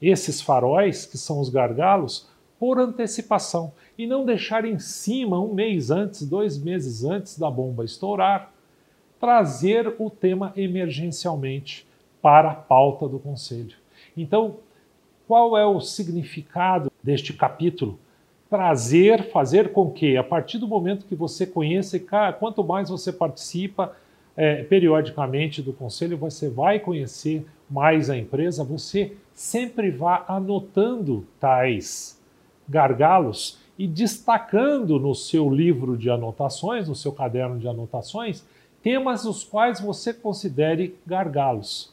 esses 0.00 0.40
faróis, 0.40 1.04
que 1.06 1.18
são 1.18 1.40
os 1.40 1.48
gargalos, 1.48 2.28
por 2.58 2.78
antecipação 2.78 3.72
e 3.96 4.06
não 4.06 4.24
deixar 4.24 4.64
em 4.64 4.78
cima 4.78 5.40
um 5.40 5.54
mês 5.54 5.90
antes, 5.90 6.26
dois 6.26 6.58
meses 6.58 7.04
antes 7.04 7.38
da 7.38 7.50
bomba 7.50 7.84
estourar, 7.84 8.52
trazer 9.18 9.94
o 9.98 10.10
tema 10.10 10.52
emergencialmente 10.56 11.86
para 12.20 12.50
a 12.50 12.54
pauta 12.54 13.08
do 13.08 13.18
Conselho. 13.18 13.76
Então, 14.16 14.56
qual 15.26 15.56
é 15.56 15.64
o 15.64 15.80
significado 15.80 16.90
deste 17.02 17.32
capítulo? 17.32 17.98
Trazer, 18.48 19.30
fazer 19.30 19.72
com 19.72 19.90
que, 19.90 20.16
a 20.16 20.24
partir 20.24 20.58
do 20.58 20.66
momento 20.66 21.06
que 21.06 21.14
você 21.14 21.46
conheça, 21.46 22.00
quanto 22.38 22.64
mais 22.64 22.88
você 22.88 23.12
participa 23.12 23.96
é, 24.36 24.64
periodicamente 24.64 25.62
do 25.62 25.72
Conselho, 25.72 26.18
você 26.18 26.48
vai 26.48 26.80
conhecer 26.80 27.46
mais 27.70 28.10
a 28.10 28.16
empresa, 28.16 28.64
você 28.64 29.16
sempre 29.32 29.90
vá 29.90 30.24
anotando 30.26 31.26
tais 31.38 32.20
gargalos 32.68 33.58
e 33.78 33.86
destacando 33.86 34.98
no 34.98 35.14
seu 35.14 35.48
livro 35.48 35.96
de 35.96 36.10
anotações, 36.10 36.88
no 36.88 36.94
seu 36.94 37.12
caderno 37.12 37.58
de 37.58 37.68
anotações, 37.68 38.44
temas 38.82 39.24
os 39.24 39.44
quais 39.44 39.80
você 39.80 40.12
considere 40.12 40.96
gargalos. 41.06 41.92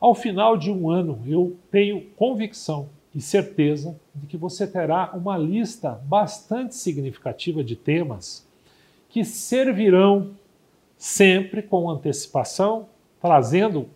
Ao 0.00 0.14
final 0.14 0.56
de 0.56 0.70
um 0.70 0.90
ano, 0.90 1.18
eu 1.26 1.56
tenho 1.70 2.02
convicção 2.16 2.88
e 3.14 3.20
certeza 3.20 3.98
de 4.14 4.26
que 4.26 4.36
você 4.36 4.66
terá 4.66 5.10
uma 5.14 5.38
lista 5.38 6.00
bastante 6.04 6.74
significativa 6.74 7.64
de 7.64 7.74
temas 7.74 8.46
que 9.08 9.24
servirão 9.24 10.30
sempre 10.98 11.62
com 11.62 11.88
antecipação 11.88 12.88
trazendo, 13.26 13.88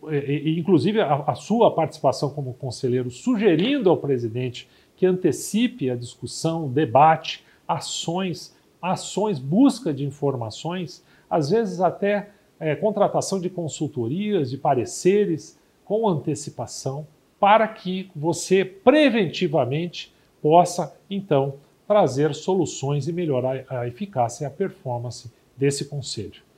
inclusive 0.44 1.00
a, 1.00 1.36
sua 1.36 1.70
participação 1.72 2.30
como 2.30 2.52
conselheiro, 2.54 3.12
sugerindo 3.12 3.88
ao 3.88 3.96
presidente 3.96 4.68
que 4.96 5.06
antecipe 5.06 5.88
a 5.88 5.94
discussão, 5.94 6.68
debate, 6.68 7.44
ações, 7.66 8.52
ações, 8.82 9.38
busca 9.38 9.94
de 9.94 10.04
informações, 10.04 11.04
às 11.30 11.48
vezes 11.50 11.80
até 11.80 12.30
é, 12.58 12.74
contratação 12.74 13.40
de 13.40 13.48
consultorias, 13.48 14.50
de 14.50 14.58
pareceres 14.58 15.56
com 15.84 16.08
antecipação, 16.08 17.06
para 17.38 17.68
que 17.68 18.10
você 18.16 18.64
preventivamente 18.64 20.12
possa, 20.42 20.92
então, 21.08 21.54
trazer 21.86 22.34
soluções 22.34 23.06
e 23.06 23.12
melhorar 23.12 23.64
a 23.68 23.86
eficácia 23.86 24.44
e 24.44 24.46
a 24.46 24.50
performance 24.50 25.30
desse 25.56 25.84
conselho. 25.84 26.49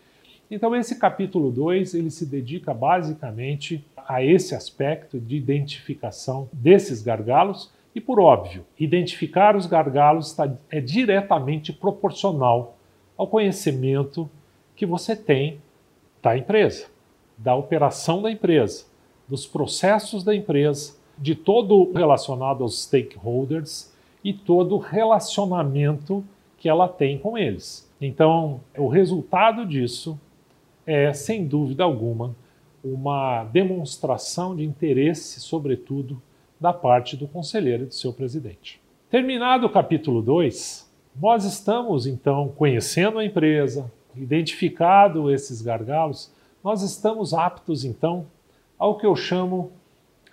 Então 0.54 0.76
esse 0.76 0.98
capítulo 0.98 1.50
2, 1.50 1.94
ele 1.94 2.10
se 2.10 2.26
dedica 2.26 2.74
basicamente 2.74 3.82
a 3.96 4.22
esse 4.22 4.54
aspecto 4.54 5.18
de 5.18 5.34
identificação 5.34 6.46
desses 6.52 7.00
gargalos 7.00 7.72
e 7.94 8.00
por 8.02 8.20
óbvio, 8.20 8.62
identificar 8.78 9.56
os 9.56 9.64
gargalos 9.64 10.26
está, 10.26 10.52
é 10.68 10.78
diretamente 10.78 11.72
proporcional 11.72 12.76
ao 13.16 13.26
conhecimento 13.26 14.28
que 14.76 14.84
você 14.84 15.16
tem 15.16 15.58
da 16.22 16.36
empresa, 16.36 16.84
da 17.38 17.54
operação 17.54 18.20
da 18.20 18.30
empresa, 18.30 18.84
dos 19.26 19.46
processos 19.46 20.22
da 20.22 20.34
empresa, 20.34 20.94
de 21.16 21.34
todo 21.34 21.90
relacionado 21.92 22.62
aos 22.62 22.82
stakeholders 22.82 23.90
e 24.22 24.34
todo 24.34 24.76
relacionamento 24.76 26.22
que 26.58 26.68
ela 26.68 26.88
tem 26.88 27.16
com 27.16 27.38
eles. 27.38 27.90
Então, 27.98 28.60
o 28.76 28.86
resultado 28.86 29.64
disso 29.64 30.20
é, 30.86 31.12
sem 31.12 31.46
dúvida 31.46 31.84
alguma, 31.84 32.34
uma 32.82 33.44
demonstração 33.44 34.56
de 34.56 34.64
interesse, 34.64 35.40
sobretudo, 35.40 36.20
da 36.60 36.72
parte 36.72 37.16
do 37.16 37.26
conselheiro 37.26 37.84
e 37.84 37.86
do 37.86 37.94
seu 37.94 38.12
presidente. 38.12 38.80
Terminado 39.10 39.66
o 39.66 39.70
capítulo 39.70 40.22
2, 40.22 40.90
nós 41.20 41.44
estamos 41.44 42.06
então 42.06 42.48
conhecendo 42.56 43.18
a 43.18 43.24
empresa, 43.24 43.90
identificado 44.16 45.30
esses 45.30 45.60
gargalos, 45.60 46.32
nós 46.62 46.82
estamos 46.82 47.34
aptos 47.34 47.84
então 47.84 48.26
ao 48.78 48.96
que 48.96 49.06
eu 49.06 49.14
chamo 49.14 49.72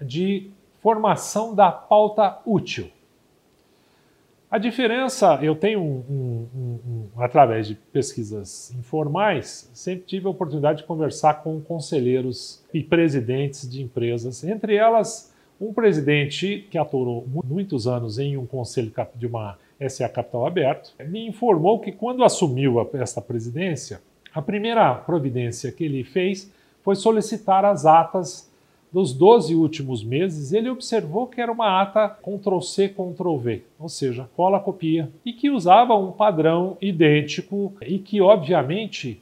de 0.01 0.50
formação 0.82 1.53
da 1.53 1.72
pauta 1.72 2.39
útil. 2.46 2.89
A 4.50 4.58
diferença, 4.58 5.38
eu 5.41 5.56
tenho, 5.56 5.79
um, 5.82 6.48
um, 6.56 6.79
um, 6.88 6.99
através 7.19 7.67
de 7.67 7.75
pesquisas 7.75 8.73
informais, 8.77 9.69
sempre 9.73 10.05
tive 10.05 10.27
a 10.27 10.29
oportunidade 10.29 10.79
de 10.79 10.88
conversar 10.88 11.43
com 11.43 11.59
conselheiros 11.59 12.63
e 12.73 12.81
presidentes 12.81 13.69
de 13.69 13.81
empresas, 13.81 14.43
entre 14.43 14.75
elas 14.75 15.33
um 15.59 15.73
presidente 15.73 16.65
que 16.71 16.77
atuou 16.77 17.27
muitos 17.43 17.85
anos 17.85 18.17
em 18.17 18.38
um 18.38 18.45
conselho 18.45 18.91
de 19.15 19.27
uma 19.27 19.57
SA 19.89 20.07
Capital 20.07 20.47
Aberto, 20.47 20.93
me 21.05 21.27
informou 21.27 21.79
que 21.79 21.91
quando 21.91 22.23
assumiu 22.23 22.89
esta 22.93 23.21
presidência, 23.21 24.01
a 24.33 24.41
primeira 24.41 24.95
providência 24.95 25.71
que 25.71 25.83
ele 25.83 26.03
fez 26.03 26.51
foi 26.81 26.95
solicitar 26.95 27.65
as 27.65 27.85
atas 27.85 28.49
dos 28.91 29.13
12 29.13 29.55
últimos 29.55 30.03
meses, 30.03 30.51
ele 30.51 30.69
observou 30.69 31.27
que 31.27 31.39
era 31.39 31.51
uma 31.51 31.81
ata 31.81 32.10
Ctrl-C, 32.10 32.89
Ctrl-V, 32.89 33.63
ou 33.79 33.88
seja, 33.89 34.29
cola, 34.36 34.60
copia, 34.60 35.10
e 35.24 35.31
que 35.31 35.50
usava 35.50 35.96
um 35.96 36.12
padrão 36.12 36.77
idêntico 36.81 37.74
e 37.81 38.00
que, 38.00 38.19
obviamente, 38.19 39.22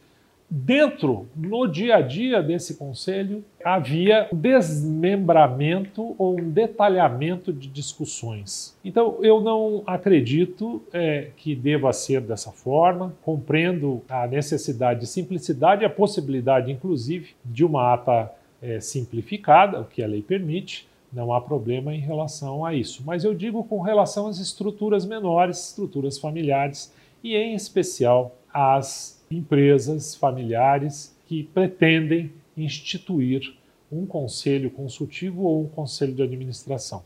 dentro, 0.50 1.28
no 1.36 1.68
dia 1.68 1.98
a 1.98 2.02
dia 2.02 2.42
desse 2.42 2.76
conselho, 2.76 3.44
havia 3.64 4.30
desmembramento 4.32 6.16
ou 6.18 6.40
um 6.40 6.50
detalhamento 6.50 7.52
de 7.52 7.68
discussões. 7.68 8.76
Então, 8.84 9.18
eu 9.22 9.42
não 9.42 9.84
acredito 9.86 10.82
é, 10.94 11.30
que 11.36 11.54
deva 11.54 11.92
ser 11.92 12.22
dessa 12.22 12.52
forma. 12.52 13.14
Compreendo 13.22 14.02
a 14.08 14.26
necessidade 14.26 15.02
de 15.02 15.08
simplicidade, 15.08 15.84
a 15.84 15.90
possibilidade, 15.90 16.72
inclusive, 16.72 17.32
de 17.44 17.66
uma 17.66 17.94
ata 17.94 18.32
é, 18.62 18.80
simplificada, 18.80 19.80
o 19.80 19.86
que 19.86 20.04
a 20.04 20.08
lei 20.08 20.22
permite. 20.22 20.88
Não 21.12 21.34
há 21.34 21.40
problema 21.40 21.94
em 21.94 22.00
relação 22.00 22.66
a 22.66 22.74
isso. 22.74 23.02
Mas 23.06 23.24
eu 23.24 23.34
digo 23.34 23.64
com 23.64 23.82
relação 23.82 24.28
às 24.28 24.40
estruturas 24.40 25.06
menores, 25.06 25.70
estruturas 25.70 26.18
familiares, 26.18 26.94
e 27.24 27.36
em 27.36 27.56
especial 27.56 28.36
às 28.54 29.24
empresas 29.30 30.16
familiares 30.16 31.16
que 31.26 31.44
pretendem 31.44 32.32
instituir 32.56 33.56
um 33.92 34.06
conselho 34.06 34.70
consultivo 34.70 35.44
ou 35.44 35.64
um 35.64 35.68
conselho 35.68 36.14
de 36.14 36.24
administração. 36.24 37.04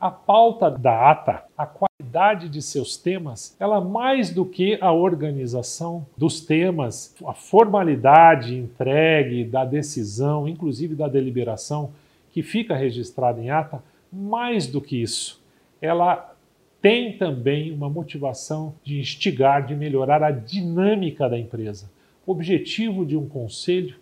A 0.00 0.12
pauta 0.12 0.70
da 0.70 1.10
ata, 1.10 1.42
a 1.56 1.66
qualidade 1.66 2.48
de 2.48 2.62
seus 2.62 2.96
temas, 2.96 3.56
ela 3.58 3.80
mais 3.80 4.30
do 4.30 4.44
que 4.44 4.78
a 4.80 4.92
organização 4.92 6.06
dos 6.16 6.40
temas, 6.40 7.16
a 7.26 7.34
formalidade 7.34 8.54
entregue 8.54 9.44
da 9.44 9.64
decisão, 9.64 10.46
inclusive 10.46 10.94
da 10.94 11.08
deliberação 11.08 11.90
que 12.30 12.44
fica 12.44 12.76
registrada 12.76 13.40
em 13.40 13.50
ata, 13.50 13.82
mais 14.12 14.68
do 14.68 14.80
que 14.80 15.02
isso, 15.02 15.42
ela 15.82 16.32
tem 16.80 17.18
também 17.18 17.72
uma 17.72 17.90
motivação 17.90 18.74
de 18.84 19.00
instigar, 19.00 19.66
de 19.66 19.74
melhorar 19.74 20.22
a 20.22 20.30
dinâmica 20.30 21.28
da 21.28 21.36
empresa. 21.36 21.90
O 22.24 22.30
objetivo 22.30 23.04
de 23.04 23.16
um 23.16 23.28
conselho 23.28 23.96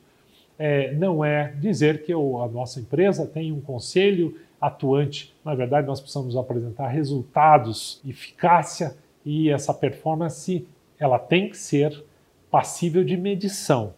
é, 0.59 0.93
não 0.95 1.25
é 1.25 1.53
dizer 1.61 2.05
que 2.05 2.15
o, 2.15 2.43
a 2.43 2.49
nossa 2.49 2.81
empresa 2.81 3.27
tem 3.27 3.53
um 3.53 3.61
conselho 3.61 4.39
atuante. 4.61 5.35
Na 5.45 5.55
verdade, 5.55 5.87
nós 5.87 6.01
precisamos 6.01 6.37
apresentar 6.37 6.89
resultados, 6.89 8.01
eficácia 8.07 8.97
e 9.25 9.51
essa 9.51 9.75
performance 9.75 10.67
ela 10.99 11.19
tem 11.19 11.51
que 11.51 11.57
ser 11.57 12.05
passível 12.51 13.05
de 13.05 13.17
medição. 13.17 13.93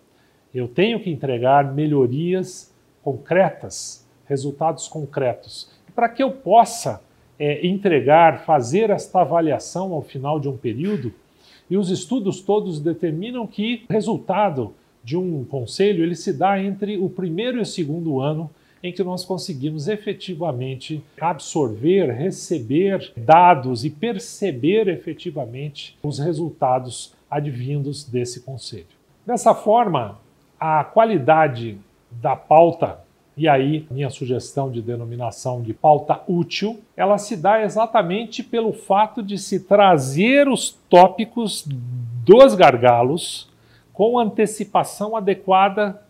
Eu 0.53 0.67
tenho 0.67 0.99
que 1.01 1.11
entregar 1.11 1.73
melhorias 1.73 2.75
concretas, 3.03 4.07
resultados 4.27 4.89
concretos. 4.89 5.71
Para 5.95 6.09
que 6.09 6.23
eu 6.23 6.33
possa 6.33 7.03
é, 7.39 7.65
entregar, 7.67 8.45
fazer 8.45 8.91
esta 8.91 9.21
avaliação 9.21 9.93
ao 9.93 10.03
final 10.03 10.41
de 10.41 10.49
um 10.49 10.57
período, 10.57 11.15
e 11.71 11.77
os 11.77 11.91
estudos 11.91 12.41
todos 12.41 12.81
determinam 12.81 13.47
que 13.47 13.85
resultado 13.91 14.75
de 15.03 15.17
um 15.17 15.45
conselho 15.45 16.03
ele 16.03 16.15
se 16.15 16.33
dá 16.33 16.63
entre 16.63 16.99
o 16.99 17.09
primeiro 17.09 17.59
e 17.59 17.63
o 17.63 17.67
segundo 17.67 18.21
ano 18.21 18.51
em 18.83 18.93
que 18.93 19.03
nós 19.03 19.25
conseguimos 19.25 19.89
efetivamente 19.89 21.03
absorver, 21.21 22.13
receber 22.13 23.13
dados 23.17 23.85
e 23.85 23.91
perceber 23.91 24.89
efetivamente 24.89 25.99
os 26.03 26.19
resultados 26.19 27.13
advindos 27.31 28.05
desse 28.05 28.41
conselho. 28.41 28.87
Dessa 29.27 29.55
forma, 29.55 30.19
a 30.59 30.85
qualidade 30.85 31.77
da 32.11 32.37
pauta 32.37 33.01
e 33.39 33.47
aí, 33.47 33.87
minha 33.89 34.11
sugestão 34.11 34.69
de 34.69 34.83
denominação 34.83 35.63
de 35.63 35.73
pauta 35.73 36.21
útil, 36.27 36.81
ela 36.97 37.19
se 37.19 37.37
dá 37.37 37.63
exatamente 37.63 38.43
pelo 38.43 38.73
fato 38.73 39.23
de 39.23 39.39
se 39.39 39.61
trazer 39.61 40.49
os 40.49 40.71
tópicos 40.91 41.65
dos 42.25 42.57
gargalos 42.57 43.48
com 43.99 44.17
antecipação 44.17 45.17
adequada 45.17 46.01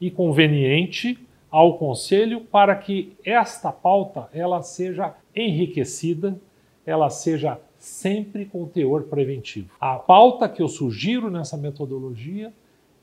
e 0.00 0.08
conveniente 0.08 1.18
ao 1.50 1.76
conselho 1.76 2.42
para 2.42 2.76
que 2.76 3.16
esta 3.24 3.72
pauta 3.72 4.28
ela 4.32 4.62
seja 4.62 5.16
enriquecida, 5.34 6.38
ela 6.86 7.10
seja 7.10 7.58
sempre 7.76 8.44
com 8.44 8.68
teor 8.68 9.02
preventivo. 9.02 9.68
A 9.80 9.96
pauta 9.96 10.48
que 10.48 10.62
eu 10.62 10.68
sugiro 10.68 11.28
nessa 11.28 11.56
metodologia 11.56 12.52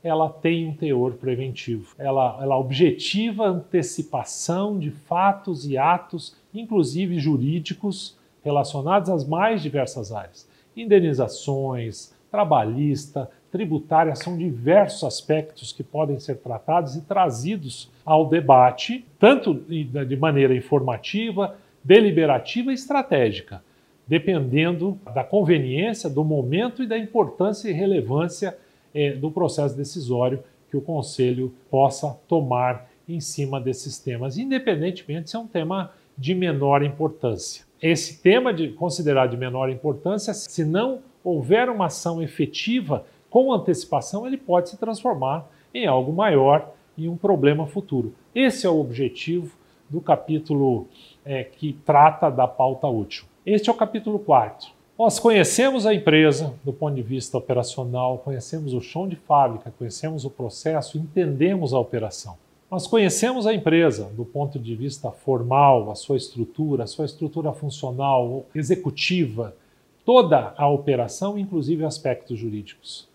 ela 0.02 0.30
tem 0.30 0.66
um 0.66 0.74
teor 0.74 1.12
preventivo. 1.12 1.94
Ela, 1.98 2.38
ela 2.40 2.58
objetiva 2.58 3.46
antecipação 3.46 4.78
de 4.78 4.90
fatos 4.90 5.68
e 5.68 5.76
atos, 5.76 6.34
inclusive 6.54 7.18
jurídicos, 7.18 8.16
relacionados 8.42 9.10
às 9.10 9.28
mais 9.28 9.62
diversas 9.62 10.10
áreas. 10.10 10.48
Indenizações, 10.74 12.14
trabalhista, 12.30 13.30
tributária, 13.52 14.16
são 14.16 14.36
diversos 14.36 15.04
aspectos 15.04 15.72
que 15.72 15.82
podem 15.82 16.18
ser 16.18 16.38
tratados 16.38 16.96
e 16.96 17.02
trazidos 17.02 17.90
ao 18.04 18.26
debate, 18.26 19.04
tanto 19.18 19.54
de 19.54 20.16
maneira 20.16 20.56
informativa, 20.56 21.54
deliberativa 21.84 22.70
e 22.70 22.74
estratégica, 22.74 23.62
dependendo 24.08 24.98
da 25.14 25.22
conveniência, 25.22 26.08
do 26.08 26.24
momento 26.24 26.82
e 26.82 26.86
da 26.86 26.96
importância 26.96 27.68
e 27.68 27.72
relevância 27.72 28.56
é, 28.94 29.12
do 29.12 29.30
processo 29.30 29.76
decisório 29.76 30.42
que 30.70 30.76
o 30.76 30.80
Conselho 30.80 31.54
possa 31.70 32.16
tomar 32.26 32.90
em 33.06 33.20
cima 33.20 33.60
desses 33.60 33.98
temas, 33.98 34.38
independentemente 34.38 35.28
se 35.28 35.36
é 35.36 35.38
um 35.38 35.46
tema 35.46 35.92
de 36.16 36.34
menor 36.34 36.82
importância. 36.82 37.64
Esse 37.82 38.22
tema 38.22 38.54
de 38.54 38.68
considerado 38.68 39.30
de 39.30 39.36
menor 39.36 39.68
importância, 39.68 40.32
se 40.32 40.64
não 40.64 41.00
houver 41.22 41.68
uma 41.68 41.86
ação 41.86 42.22
efetiva 42.22 43.04
com 43.32 43.50
antecipação, 43.50 44.26
ele 44.26 44.36
pode 44.36 44.68
se 44.68 44.76
transformar 44.76 45.48
em 45.72 45.86
algo 45.86 46.12
maior 46.12 46.70
e 46.98 47.08
um 47.08 47.16
problema 47.16 47.66
futuro. 47.66 48.12
Esse 48.34 48.66
é 48.66 48.70
o 48.70 48.78
objetivo 48.78 49.56
do 49.88 50.02
capítulo 50.02 50.86
é, 51.24 51.42
que 51.42 51.72
trata 51.72 52.28
da 52.28 52.46
pauta 52.46 52.86
útil. 52.86 53.24
Este 53.46 53.70
é 53.70 53.72
o 53.72 53.74
capítulo 53.74 54.18
4. 54.18 54.68
Nós 54.98 55.18
conhecemos 55.18 55.86
a 55.86 55.94
empresa 55.94 56.52
do 56.62 56.74
ponto 56.74 56.94
de 56.94 57.00
vista 57.00 57.38
operacional, 57.38 58.18
conhecemos 58.18 58.74
o 58.74 58.82
chão 58.82 59.08
de 59.08 59.16
fábrica, 59.16 59.72
conhecemos 59.78 60.26
o 60.26 60.30
processo, 60.30 60.98
entendemos 60.98 61.72
a 61.72 61.78
operação. 61.78 62.36
Nós 62.70 62.86
conhecemos 62.86 63.46
a 63.46 63.54
empresa 63.54 64.10
do 64.14 64.26
ponto 64.26 64.58
de 64.58 64.76
vista 64.76 65.10
formal, 65.10 65.90
a 65.90 65.94
sua 65.94 66.18
estrutura, 66.18 66.84
a 66.84 66.86
sua 66.86 67.06
estrutura 67.06 67.50
funcional, 67.54 68.44
executiva, 68.54 69.56
toda 70.04 70.52
a 70.54 70.68
operação, 70.68 71.38
inclusive 71.38 71.82
aspectos 71.82 72.38
jurídicos. 72.38 73.10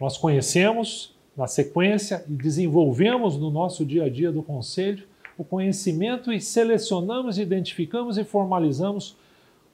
Nós 0.00 0.16
conhecemos 0.16 1.14
na 1.36 1.46
sequência 1.46 2.24
e 2.26 2.32
desenvolvemos 2.32 3.36
no 3.36 3.50
nosso 3.50 3.84
dia 3.84 4.04
a 4.04 4.08
dia 4.08 4.32
do 4.32 4.42
conselho 4.42 5.06
o 5.36 5.44
conhecimento 5.44 6.32
e 6.32 6.40
selecionamos, 6.40 7.38
identificamos 7.38 8.16
e 8.16 8.24
formalizamos 8.24 9.16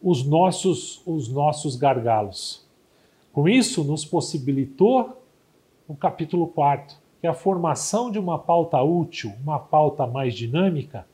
os 0.02 0.24
nossos, 0.24 1.00
os 1.06 1.28
nossos 1.28 1.76
gargalos. 1.76 2.64
Com 3.32 3.48
isso, 3.48 3.84
nos 3.84 4.04
possibilitou 4.04 5.22
o 5.88 5.94
capítulo 5.94 6.48
4, 6.48 6.96
que 7.20 7.26
é 7.26 7.30
a 7.30 7.34
formação 7.34 8.10
de 8.10 8.18
uma 8.18 8.38
pauta 8.38 8.82
útil, 8.82 9.32
uma 9.42 9.58
pauta 9.58 10.06
mais 10.06 10.34
dinâmica, 10.34 11.06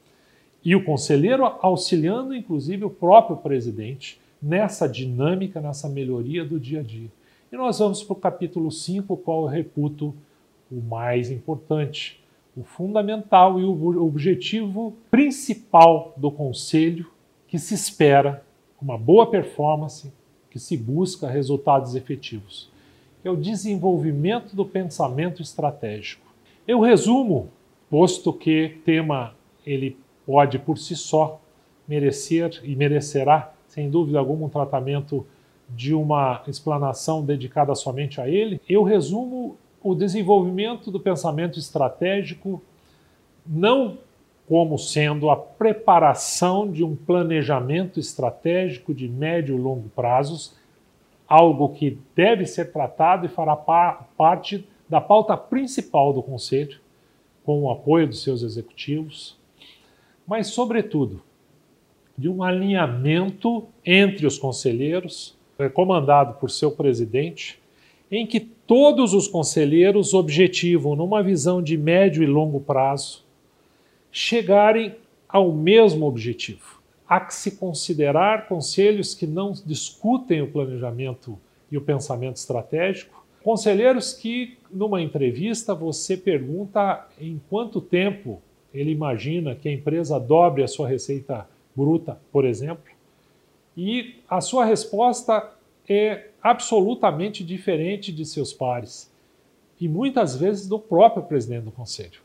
e 0.64 0.74
o 0.74 0.84
conselheiro 0.84 1.44
auxiliando, 1.60 2.34
inclusive, 2.34 2.84
o 2.84 2.90
próprio 2.90 3.36
presidente 3.36 4.20
nessa 4.40 4.88
dinâmica, 4.88 5.60
nessa 5.60 5.88
melhoria 5.88 6.44
do 6.44 6.58
dia 6.58 6.80
a 6.80 6.82
dia. 6.82 7.10
E 7.52 7.56
nós 7.56 7.80
vamos 7.80 8.02
para 8.02 8.14
o 8.14 8.16
capítulo 8.16 8.72
5, 8.72 9.14
qual 9.18 9.42
eu 9.42 9.46
reputo 9.46 10.14
o 10.70 10.80
mais 10.80 11.30
importante, 11.30 12.18
o 12.56 12.64
fundamental 12.64 13.60
e 13.60 13.64
o 13.64 14.02
objetivo 14.02 14.96
principal 15.10 16.14
do 16.16 16.30
conselho 16.30 17.10
que 17.46 17.58
se 17.58 17.74
espera 17.74 18.42
uma 18.80 18.96
boa 18.96 19.30
performance 19.30 20.10
que 20.48 20.58
se 20.58 20.78
busca 20.78 21.28
resultados 21.28 21.94
efetivos. 21.94 22.70
É 23.22 23.30
o 23.30 23.36
desenvolvimento 23.36 24.56
do 24.56 24.64
pensamento 24.64 25.42
estratégico. 25.42 26.24
Eu 26.66 26.80
resumo, 26.80 27.50
posto 27.90 28.32
que 28.32 28.78
tema 28.82 29.34
ele 29.66 29.98
pode 30.24 30.58
por 30.58 30.78
si 30.78 30.96
só 30.96 31.38
merecer 31.86 32.62
e 32.64 32.74
merecerá, 32.74 33.52
sem 33.68 33.90
dúvida 33.90 34.18
alguma, 34.18 34.46
um 34.46 34.48
tratamento 34.48 35.26
de 35.74 35.94
uma 35.94 36.42
explanação 36.46 37.24
dedicada 37.24 37.74
somente 37.74 38.20
a 38.20 38.28
ele, 38.28 38.60
eu 38.68 38.82
resumo 38.82 39.56
o 39.82 39.94
desenvolvimento 39.94 40.90
do 40.90 41.00
pensamento 41.00 41.58
estratégico 41.58 42.62
não 43.46 43.98
como 44.48 44.78
sendo 44.78 45.30
a 45.30 45.36
preparação 45.36 46.70
de 46.70 46.84
um 46.84 46.94
planejamento 46.94 47.98
estratégico 47.98 48.92
de 48.92 49.08
médio 49.08 49.56
e 49.56 49.60
longo 49.60 49.88
prazos, 49.90 50.54
algo 51.26 51.70
que 51.70 51.98
deve 52.14 52.44
ser 52.44 52.72
tratado 52.72 53.24
e 53.24 53.28
fará 53.28 53.56
parte 53.56 54.66
da 54.88 55.00
pauta 55.00 55.36
principal 55.36 56.12
do 56.12 56.22
Conselho, 56.22 56.78
com 57.44 57.62
o 57.62 57.70
apoio 57.70 58.06
dos 58.06 58.22
seus 58.22 58.42
executivos, 58.42 59.38
mas, 60.26 60.48
sobretudo, 60.48 61.22
de 62.16 62.28
um 62.28 62.42
alinhamento 62.42 63.66
entre 63.84 64.26
os 64.26 64.38
conselheiros, 64.38 65.34
comandado 65.74 66.34
por 66.34 66.50
seu 66.50 66.70
presidente, 66.70 67.60
em 68.10 68.26
que 68.26 68.40
todos 68.40 69.14
os 69.14 69.26
conselheiros 69.26 70.12
objetivam, 70.12 70.94
numa 70.94 71.22
visão 71.22 71.62
de 71.62 71.76
médio 71.78 72.22
e 72.22 72.26
longo 72.26 72.60
prazo, 72.60 73.24
chegarem 74.10 74.94
ao 75.28 75.50
mesmo 75.52 76.06
objetivo. 76.06 76.82
Há 77.08 77.20
que 77.20 77.34
se 77.34 77.52
considerar 77.52 78.48
conselhos 78.48 79.14
que 79.14 79.26
não 79.26 79.52
discutem 79.52 80.42
o 80.42 80.50
planejamento 80.50 81.38
e 81.70 81.76
o 81.78 81.80
pensamento 81.80 82.36
estratégico, 82.36 83.24
conselheiros 83.42 84.12
que, 84.12 84.58
numa 84.70 85.00
entrevista, 85.00 85.74
você 85.74 86.16
pergunta 86.16 87.06
em 87.18 87.40
quanto 87.48 87.80
tempo 87.80 88.42
ele 88.74 88.90
imagina 88.90 89.54
que 89.54 89.68
a 89.68 89.72
empresa 89.72 90.18
dobre 90.18 90.62
a 90.62 90.68
sua 90.68 90.88
receita 90.88 91.48
bruta, 91.74 92.18
por 92.30 92.44
exemplo, 92.44 92.91
e 93.76 94.16
a 94.28 94.40
sua 94.40 94.64
resposta 94.64 95.50
é 95.88 96.28
absolutamente 96.42 97.44
diferente 97.44 98.12
de 98.12 98.24
seus 98.24 98.52
pares 98.52 99.10
e 99.80 99.88
muitas 99.88 100.36
vezes 100.36 100.66
do 100.66 100.78
próprio 100.78 101.24
presidente 101.24 101.64
do 101.64 101.72
conselho. 101.72 102.20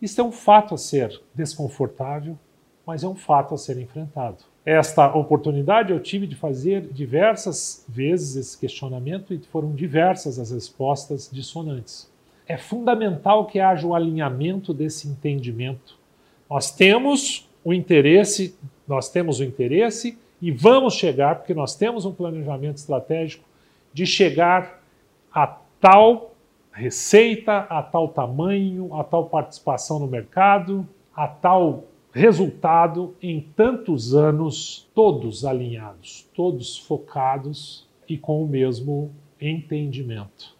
Isso 0.00 0.20
é 0.20 0.24
um 0.24 0.32
fato 0.32 0.74
a 0.74 0.78
ser 0.78 1.20
desconfortável, 1.34 2.38
mas 2.86 3.04
é 3.04 3.08
um 3.08 3.14
fato 3.14 3.54
a 3.54 3.58
ser 3.58 3.78
enfrentado. 3.78 4.38
Esta 4.64 5.14
oportunidade 5.14 5.92
eu 5.92 6.00
tive 6.00 6.26
de 6.26 6.36
fazer 6.36 6.82
diversas 6.92 7.84
vezes 7.88 8.36
esse 8.36 8.58
questionamento 8.58 9.34
e 9.34 9.38
foram 9.38 9.72
diversas 9.72 10.38
as 10.38 10.50
respostas 10.50 11.28
dissonantes. 11.32 12.10
É 12.46 12.56
fundamental 12.56 13.46
que 13.46 13.60
haja 13.60 13.86
o 13.86 13.94
alinhamento 13.94 14.74
desse 14.74 15.08
entendimento. 15.08 15.98
Nós 16.48 16.70
temos 16.70 17.48
o 17.64 17.72
interesse, 17.72 18.56
nós 18.86 19.08
temos 19.08 19.40
o 19.40 19.44
interesse 19.44 20.18
e 20.42 20.50
vamos 20.50 20.94
chegar, 20.94 21.36
porque 21.36 21.54
nós 21.54 21.76
temos 21.76 22.04
um 22.04 22.12
planejamento 22.12 22.78
estratégico 22.78 23.44
de 23.94 24.04
chegar 24.04 24.82
a 25.32 25.46
tal 25.80 26.34
receita, 26.72 27.58
a 27.58 27.80
tal 27.80 28.08
tamanho, 28.08 28.92
a 28.96 29.04
tal 29.04 29.26
participação 29.26 30.00
no 30.00 30.08
mercado, 30.08 30.84
a 31.14 31.28
tal 31.28 31.84
resultado 32.12 33.14
em 33.22 33.40
tantos 33.54 34.16
anos, 34.16 34.90
todos 34.92 35.44
alinhados, 35.44 36.28
todos 36.34 36.76
focados 36.76 37.86
e 38.08 38.18
com 38.18 38.42
o 38.42 38.48
mesmo 38.48 39.12
entendimento. 39.40 40.56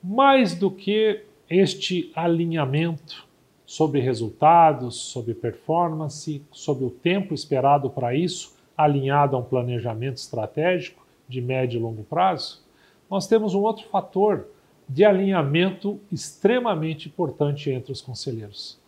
Mais 0.00 0.54
do 0.54 0.70
que 0.70 1.24
este 1.50 2.12
alinhamento 2.14 3.26
sobre 3.66 4.00
resultados, 4.00 4.94
sobre 4.94 5.34
performance, 5.34 6.40
sobre 6.52 6.84
o 6.84 6.90
tempo 6.90 7.34
esperado 7.34 7.90
para 7.90 8.14
isso, 8.14 8.53
alinhado 8.76 9.36
a 9.36 9.38
um 9.38 9.44
planejamento 9.44 10.16
estratégico 10.16 11.04
de 11.28 11.40
médio 11.40 11.78
e 11.78 11.82
longo 11.82 12.02
prazo, 12.04 12.62
nós 13.10 13.26
temos 13.26 13.54
um 13.54 13.60
outro 13.60 13.86
fator 13.86 14.46
de 14.88 15.04
alinhamento 15.04 15.98
extremamente 16.12 17.08
importante 17.08 17.70
entre 17.70 17.92
os 17.92 18.00
conselheiros. 18.00 18.78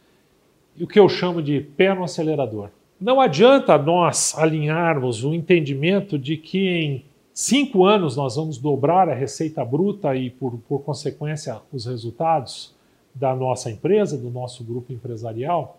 E 0.77 0.85
o 0.85 0.87
que 0.87 0.99
eu 0.99 1.09
chamo 1.09 1.43
de 1.43 1.61
pé 1.61 1.95
no 1.95 2.05
acelerador. 2.05 2.69
Não 3.01 3.21
adianta 3.21 3.77
nós 3.79 4.37
alinharmos 4.37 5.25
o 5.25 5.35
entendimento 5.35 6.19
de 6.19 6.37
que 6.37 6.69
em 6.69 7.05
cinco 7.33 7.85
anos 7.85 8.17
nós 8.17 8.37
vamos 8.37 8.59
dobrar 8.59 9.09
a 9.09 9.15
receita 9.15 9.65
bruta 9.65 10.15
e, 10.15 10.31
por, 10.31 10.59
por 10.69 10.81
consequência, 10.81 11.61
os 11.73 11.87
resultados 11.87 12.75
da 13.15 13.35
nossa 13.35 13.71
empresa, 13.71 14.17
do 14.17 14.31
nosso 14.31 14.65
grupo 14.65 14.93
empresarial, 14.93 15.79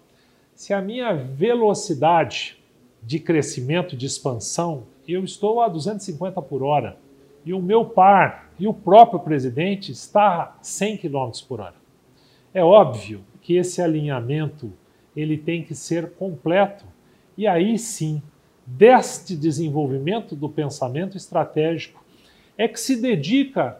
se 0.56 0.74
a 0.74 0.82
minha 0.82 1.14
velocidade 1.14 2.58
de 3.04 3.20
crescimento, 3.20 3.96
de 3.96 4.06
expansão, 4.06 4.84
eu 5.08 5.24
estou 5.24 5.62
a 5.62 5.68
250 5.68 6.42
por 6.42 6.64
hora 6.64 6.98
e 7.46 7.54
o 7.54 7.62
meu 7.62 7.86
par 7.86 8.52
e 8.60 8.68
o 8.68 8.74
próprio 8.74 9.20
presidente 9.20 9.92
está 9.92 10.44
a 10.44 10.58
100 10.62 10.98
km 10.98 11.32
por 11.48 11.62
hora. 11.62 11.76
É 12.54 12.64
óbvio 12.64 13.24
que 13.42 13.56
esse 13.56 13.82
alinhamento 13.82 14.72
ele 15.16 15.38
tem 15.38 15.64
que 15.64 15.74
ser 15.74 16.12
completo 16.12 16.86
e 17.38 17.48
aí 17.48 17.80
sim, 17.80 18.22
deste 18.66 19.36
desenvolvimento 19.36 20.36
do 20.36 20.50
pensamento 20.50 21.16
estratégico 21.16 22.04
é 22.58 22.68
que 22.68 22.80
se 22.80 23.00
dedica 23.00 23.80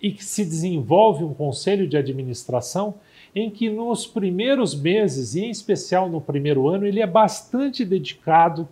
e 0.00 0.12
que 0.12 0.24
se 0.24 0.44
desenvolve 0.44 1.24
um 1.24 1.34
conselho 1.34 1.86
de 1.86 1.96
administração 1.96 2.94
em 3.36 3.50
que 3.50 3.68
nos 3.68 4.06
primeiros 4.06 4.74
meses, 4.74 5.34
e 5.34 5.44
em 5.44 5.50
especial 5.50 6.08
no 6.08 6.22
primeiro 6.22 6.70
ano, 6.70 6.86
ele 6.86 7.02
é 7.02 7.06
bastante 7.06 7.84
dedicado 7.84 8.66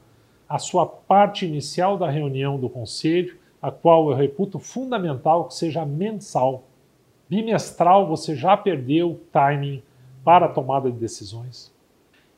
à 0.49 0.59
sua 0.59 0.87
parte 0.87 1.45
inicial 1.45 1.99
da 1.99 2.09
reunião 2.09 2.59
do 2.59 2.71
conselho, 2.71 3.37
a 3.61 3.71
qual 3.71 4.09
eu 4.09 4.17
reputo 4.17 4.59
fundamental 4.59 5.45
que 5.45 5.55
seja 5.55 5.85
mensal. 5.85 6.65
Bimestral 7.29 8.07
você 8.07 8.35
já 8.35 8.57
perdeu 8.57 9.11
o 9.11 9.21
timing 9.31 9.83
para 10.25 10.47
a 10.47 10.49
tomada 10.49 10.91
de 10.91 10.97
decisões. 10.97 11.71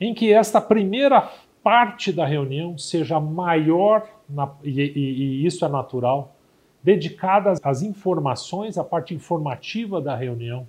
Em 0.00 0.12
que 0.12 0.32
esta 0.32 0.60
primeira 0.60 1.30
parte 1.62 2.12
da 2.12 2.26
reunião 2.26 2.76
seja 2.76 3.20
maior, 3.20 4.04
na, 4.28 4.50
e, 4.64 4.80
e, 4.80 5.42
e 5.42 5.46
isso 5.46 5.64
é 5.64 5.68
natural, 5.68 6.34
dedicada 6.82 7.52
às 7.62 7.82
informações, 7.82 8.76
à 8.76 8.82
parte 8.82 9.14
informativa 9.14 10.00
da 10.00 10.16
reunião, 10.16 10.66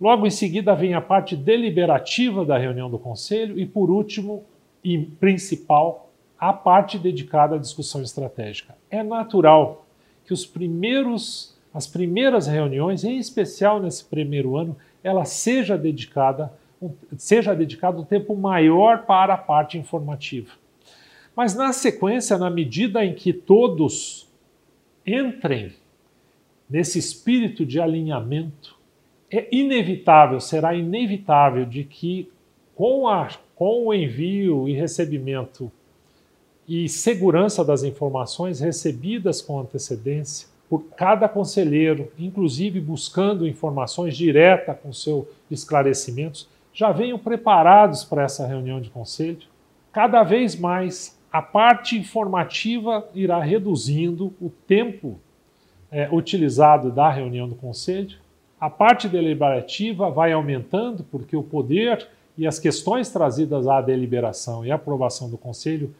Logo 0.00 0.26
em 0.26 0.30
seguida 0.30 0.74
vem 0.74 0.94
a 0.94 1.00
parte 1.00 1.36
deliberativa 1.36 2.44
da 2.44 2.58
reunião 2.58 2.90
do 2.90 2.98
conselho 2.98 3.58
e, 3.58 3.64
por 3.64 3.90
último 3.90 4.44
e 4.82 4.98
principal, 4.98 6.10
a 6.38 6.52
parte 6.52 6.98
dedicada 6.98 7.56
à 7.56 7.58
discussão 7.58 8.02
estratégica. 8.02 8.76
É 8.90 9.02
natural 9.02 9.86
que 10.26 10.32
os 10.32 10.44
primeiros, 10.44 11.56
as 11.72 11.86
primeiras 11.86 12.46
reuniões, 12.46 13.04
em 13.04 13.18
especial 13.18 13.80
nesse 13.80 14.04
primeiro 14.04 14.56
ano, 14.56 14.76
ela 15.02 15.24
seja 15.24 15.78
dedicada 15.78 16.52
seja 17.16 17.54
dedicado 17.54 18.02
um 18.02 18.04
tempo 18.04 18.36
maior 18.36 19.06
para 19.06 19.34
a 19.34 19.38
parte 19.38 19.78
informativa. 19.78 20.50
Mas 21.34 21.54
na 21.54 21.72
sequência, 21.72 22.38
na 22.38 22.50
medida 22.50 23.04
em 23.04 23.14
que 23.14 23.32
todos 23.32 24.28
entrem 25.06 25.72
nesse 26.68 26.98
espírito 26.98 27.64
de 27.64 27.80
alinhamento, 27.80 28.76
é 29.38 29.48
inevitável, 29.50 30.40
será 30.40 30.74
inevitável 30.74 31.64
de 31.64 31.84
que 31.84 32.30
com, 32.74 33.08
a, 33.08 33.28
com 33.54 33.86
o 33.86 33.94
envio 33.94 34.68
e 34.68 34.72
recebimento 34.72 35.70
e 36.66 36.88
segurança 36.88 37.64
das 37.64 37.82
informações 37.82 38.60
recebidas 38.60 39.40
com 39.40 39.58
antecedência 39.58 40.48
por 40.68 40.84
cada 40.96 41.28
conselheiro, 41.28 42.10
inclusive 42.18 42.80
buscando 42.80 43.46
informações 43.46 44.16
diretas 44.16 44.76
com 44.82 44.92
seus 44.92 45.26
esclarecimentos, 45.50 46.48
já 46.72 46.90
venham 46.90 47.18
preparados 47.18 48.02
para 48.02 48.24
essa 48.24 48.46
reunião 48.46 48.80
de 48.80 48.90
conselho. 48.90 49.46
Cada 49.92 50.22
vez 50.22 50.56
mais 50.56 51.16
a 51.30 51.42
parte 51.42 51.96
informativa 51.96 53.08
irá 53.14 53.40
reduzindo 53.40 54.32
o 54.40 54.50
tempo 54.66 55.20
é, 55.90 56.08
utilizado 56.10 56.90
da 56.90 57.10
reunião 57.10 57.48
do 57.48 57.54
conselho 57.54 58.23
a 58.64 58.70
parte 58.70 59.10
deliberativa 59.10 60.08
vai 60.08 60.32
aumentando 60.32 61.04
porque 61.04 61.36
o 61.36 61.42
poder 61.42 62.08
e 62.34 62.46
as 62.46 62.58
questões 62.58 63.10
trazidas 63.10 63.68
à 63.68 63.82
deliberação 63.82 64.64
e 64.64 64.72
aprovação 64.72 65.28
do 65.28 65.36
Conselho 65.36 65.94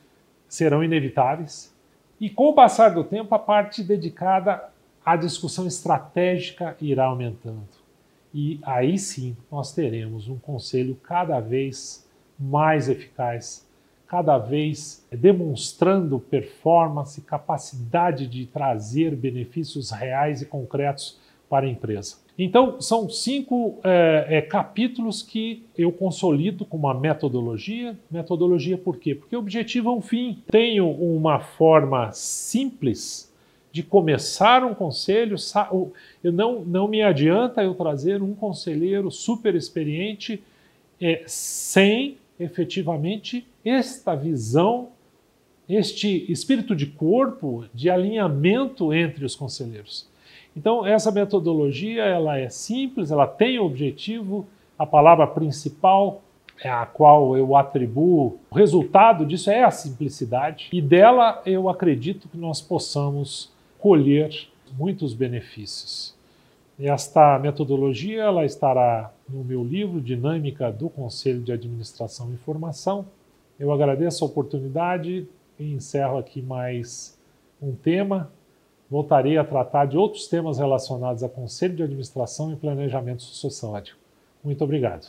serão 0.49 0.83
inevitáveis. 0.83 1.71
E 2.19 2.31
com 2.31 2.49
o 2.49 2.55
passar 2.55 2.95
do 2.95 3.05
tempo, 3.05 3.35
a 3.35 3.39
parte 3.39 3.85
dedicada 3.85 4.65
à 5.05 5.15
discussão 5.15 5.67
estratégica 5.67 6.75
irá 6.81 7.05
aumentando. 7.05 7.69
E 8.33 8.59
aí 8.63 8.97
sim 8.97 9.37
nós 9.53 9.75
teremos 9.75 10.27
um 10.31 10.39
Conselho 10.39 10.95
cada 11.03 11.41
vez 11.41 12.09
mais 12.41 12.89
eficaz, 12.89 13.69
cada 14.07 14.39
vez 14.39 15.07
demonstrando 15.13 16.19
performance, 16.19 17.21
capacidade 17.21 18.27
de 18.27 18.47
trazer 18.47 19.15
benefícios 19.15 19.91
reais 19.91 20.41
e 20.41 20.47
concretos 20.47 21.21
para 21.47 21.67
a 21.67 21.69
empresa. 21.69 22.24
Então, 22.37 22.81
são 22.81 23.09
cinco 23.09 23.79
é, 23.85 24.27
é, 24.29 24.43
capítulos 24.43 25.23
que 25.23 25.63
eu 25.79 25.93
consolido 25.93 26.65
com 26.65 26.77
uma 26.77 26.93
metodologia. 26.93 27.97
Metodologia 28.11 28.77
por 28.77 28.97
quê? 28.97 29.15
Porque 29.15 29.37
o 29.37 29.39
objetivo 29.39 29.91
é 29.91 29.93
um 29.93 30.01
fim. 30.01 30.43
Tenho 30.51 30.91
uma 30.91 31.39
forma 31.39 32.11
simples 32.13 33.33
de 33.71 33.85
começar 33.85 34.65
um 34.65 34.75
conselho. 34.75 35.37
Eu 36.23 36.33
não, 36.33 36.65
não 36.65 36.89
me 36.89 37.03
adianta 37.03 37.63
eu 37.63 37.75
trazer 37.75 38.21
um 38.21 38.35
conselheiro 38.35 39.11
super 39.13 39.55
experiente 39.55 40.43
é, 41.01 41.23
sem 41.27 42.17
efetivamente 42.39 43.47
esta 43.65 44.15
visão, 44.17 44.89
este 45.69 46.31
espírito 46.31 46.75
de 46.75 46.87
corpo, 46.87 47.65
de 47.73 47.89
alinhamento 47.89 48.93
entre 48.93 49.25
os 49.25 49.37
conselheiros. 49.37 50.13
Então, 50.57 50.87
essa 50.87 51.11
metodologia 51.11 52.05
ela 52.05 52.39
é 52.39 52.49
simples, 52.49 53.11
ela 53.11 53.27
tem 53.27 53.59
objetivo, 53.59 54.47
a 54.79 54.87
palavra 54.87 55.27
principal 55.27 56.23
é 56.63 56.71
a 56.71 56.87
qual 56.87 57.37
eu 57.37 57.57
atribuo, 57.57 58.39
o 58.51 58.55
resultado 58.55 59.27
disso 59.27 59.51
é 59.51 59.65
a 59.65 59.71
simplicidade, 59.71 60.69
e 60.73 60.81
dela 60.81 61.43
eu 61.45 61.69
acredito 61.69 62.29
que 62.29 62.37
nós 62.37 62.61
possamos 62.61 63.53
colher 63.79 64.49
muitos 64.79 65.15
benefícios. 65.15 66.15
Esta 66.79 67.39
metodologia 67.39 68.23
ela 68.23 68.45
estará 68.45 69.13
no 69.29 69.45
meu 69.45 69.63
livro 69.63 70.01
Dinâmica 70.01 70.73
do 70.73 70.89
Conselho 70.91 71.41
de 71.41 71.53
Administração 71.53 72.31
e 72.31 72.35
Informação. 72.35 73.07
Eu 73.59 73.73
agradeço 73.73 74.25
a 74.25 74.27
oportunidade 74.27 75.29
e 75.59 75.73
encerro 75.73 76.19
aqui 76.19 76.43
mais 76.43 77.17
um 77.63 77.73
tema. 77.73 78.31
Voltarei 78.91 79.39
a 79.39 79.45
tratar 79.45 79.87
de 79.87 79.97
outros 79.97 80.29
temas 80.29 80.59
relacionados 80.59 81.23
a 81.23 81.29
Conselho 81.29 81.75
de 81.75 81.83
Administração 81.83 82.53
e 82.53 82.57
Planejamento 82.57 83.23
Sociosádio. 83.23 83.97
Muito 84.43 84.63
obrigado. 84.63 85.07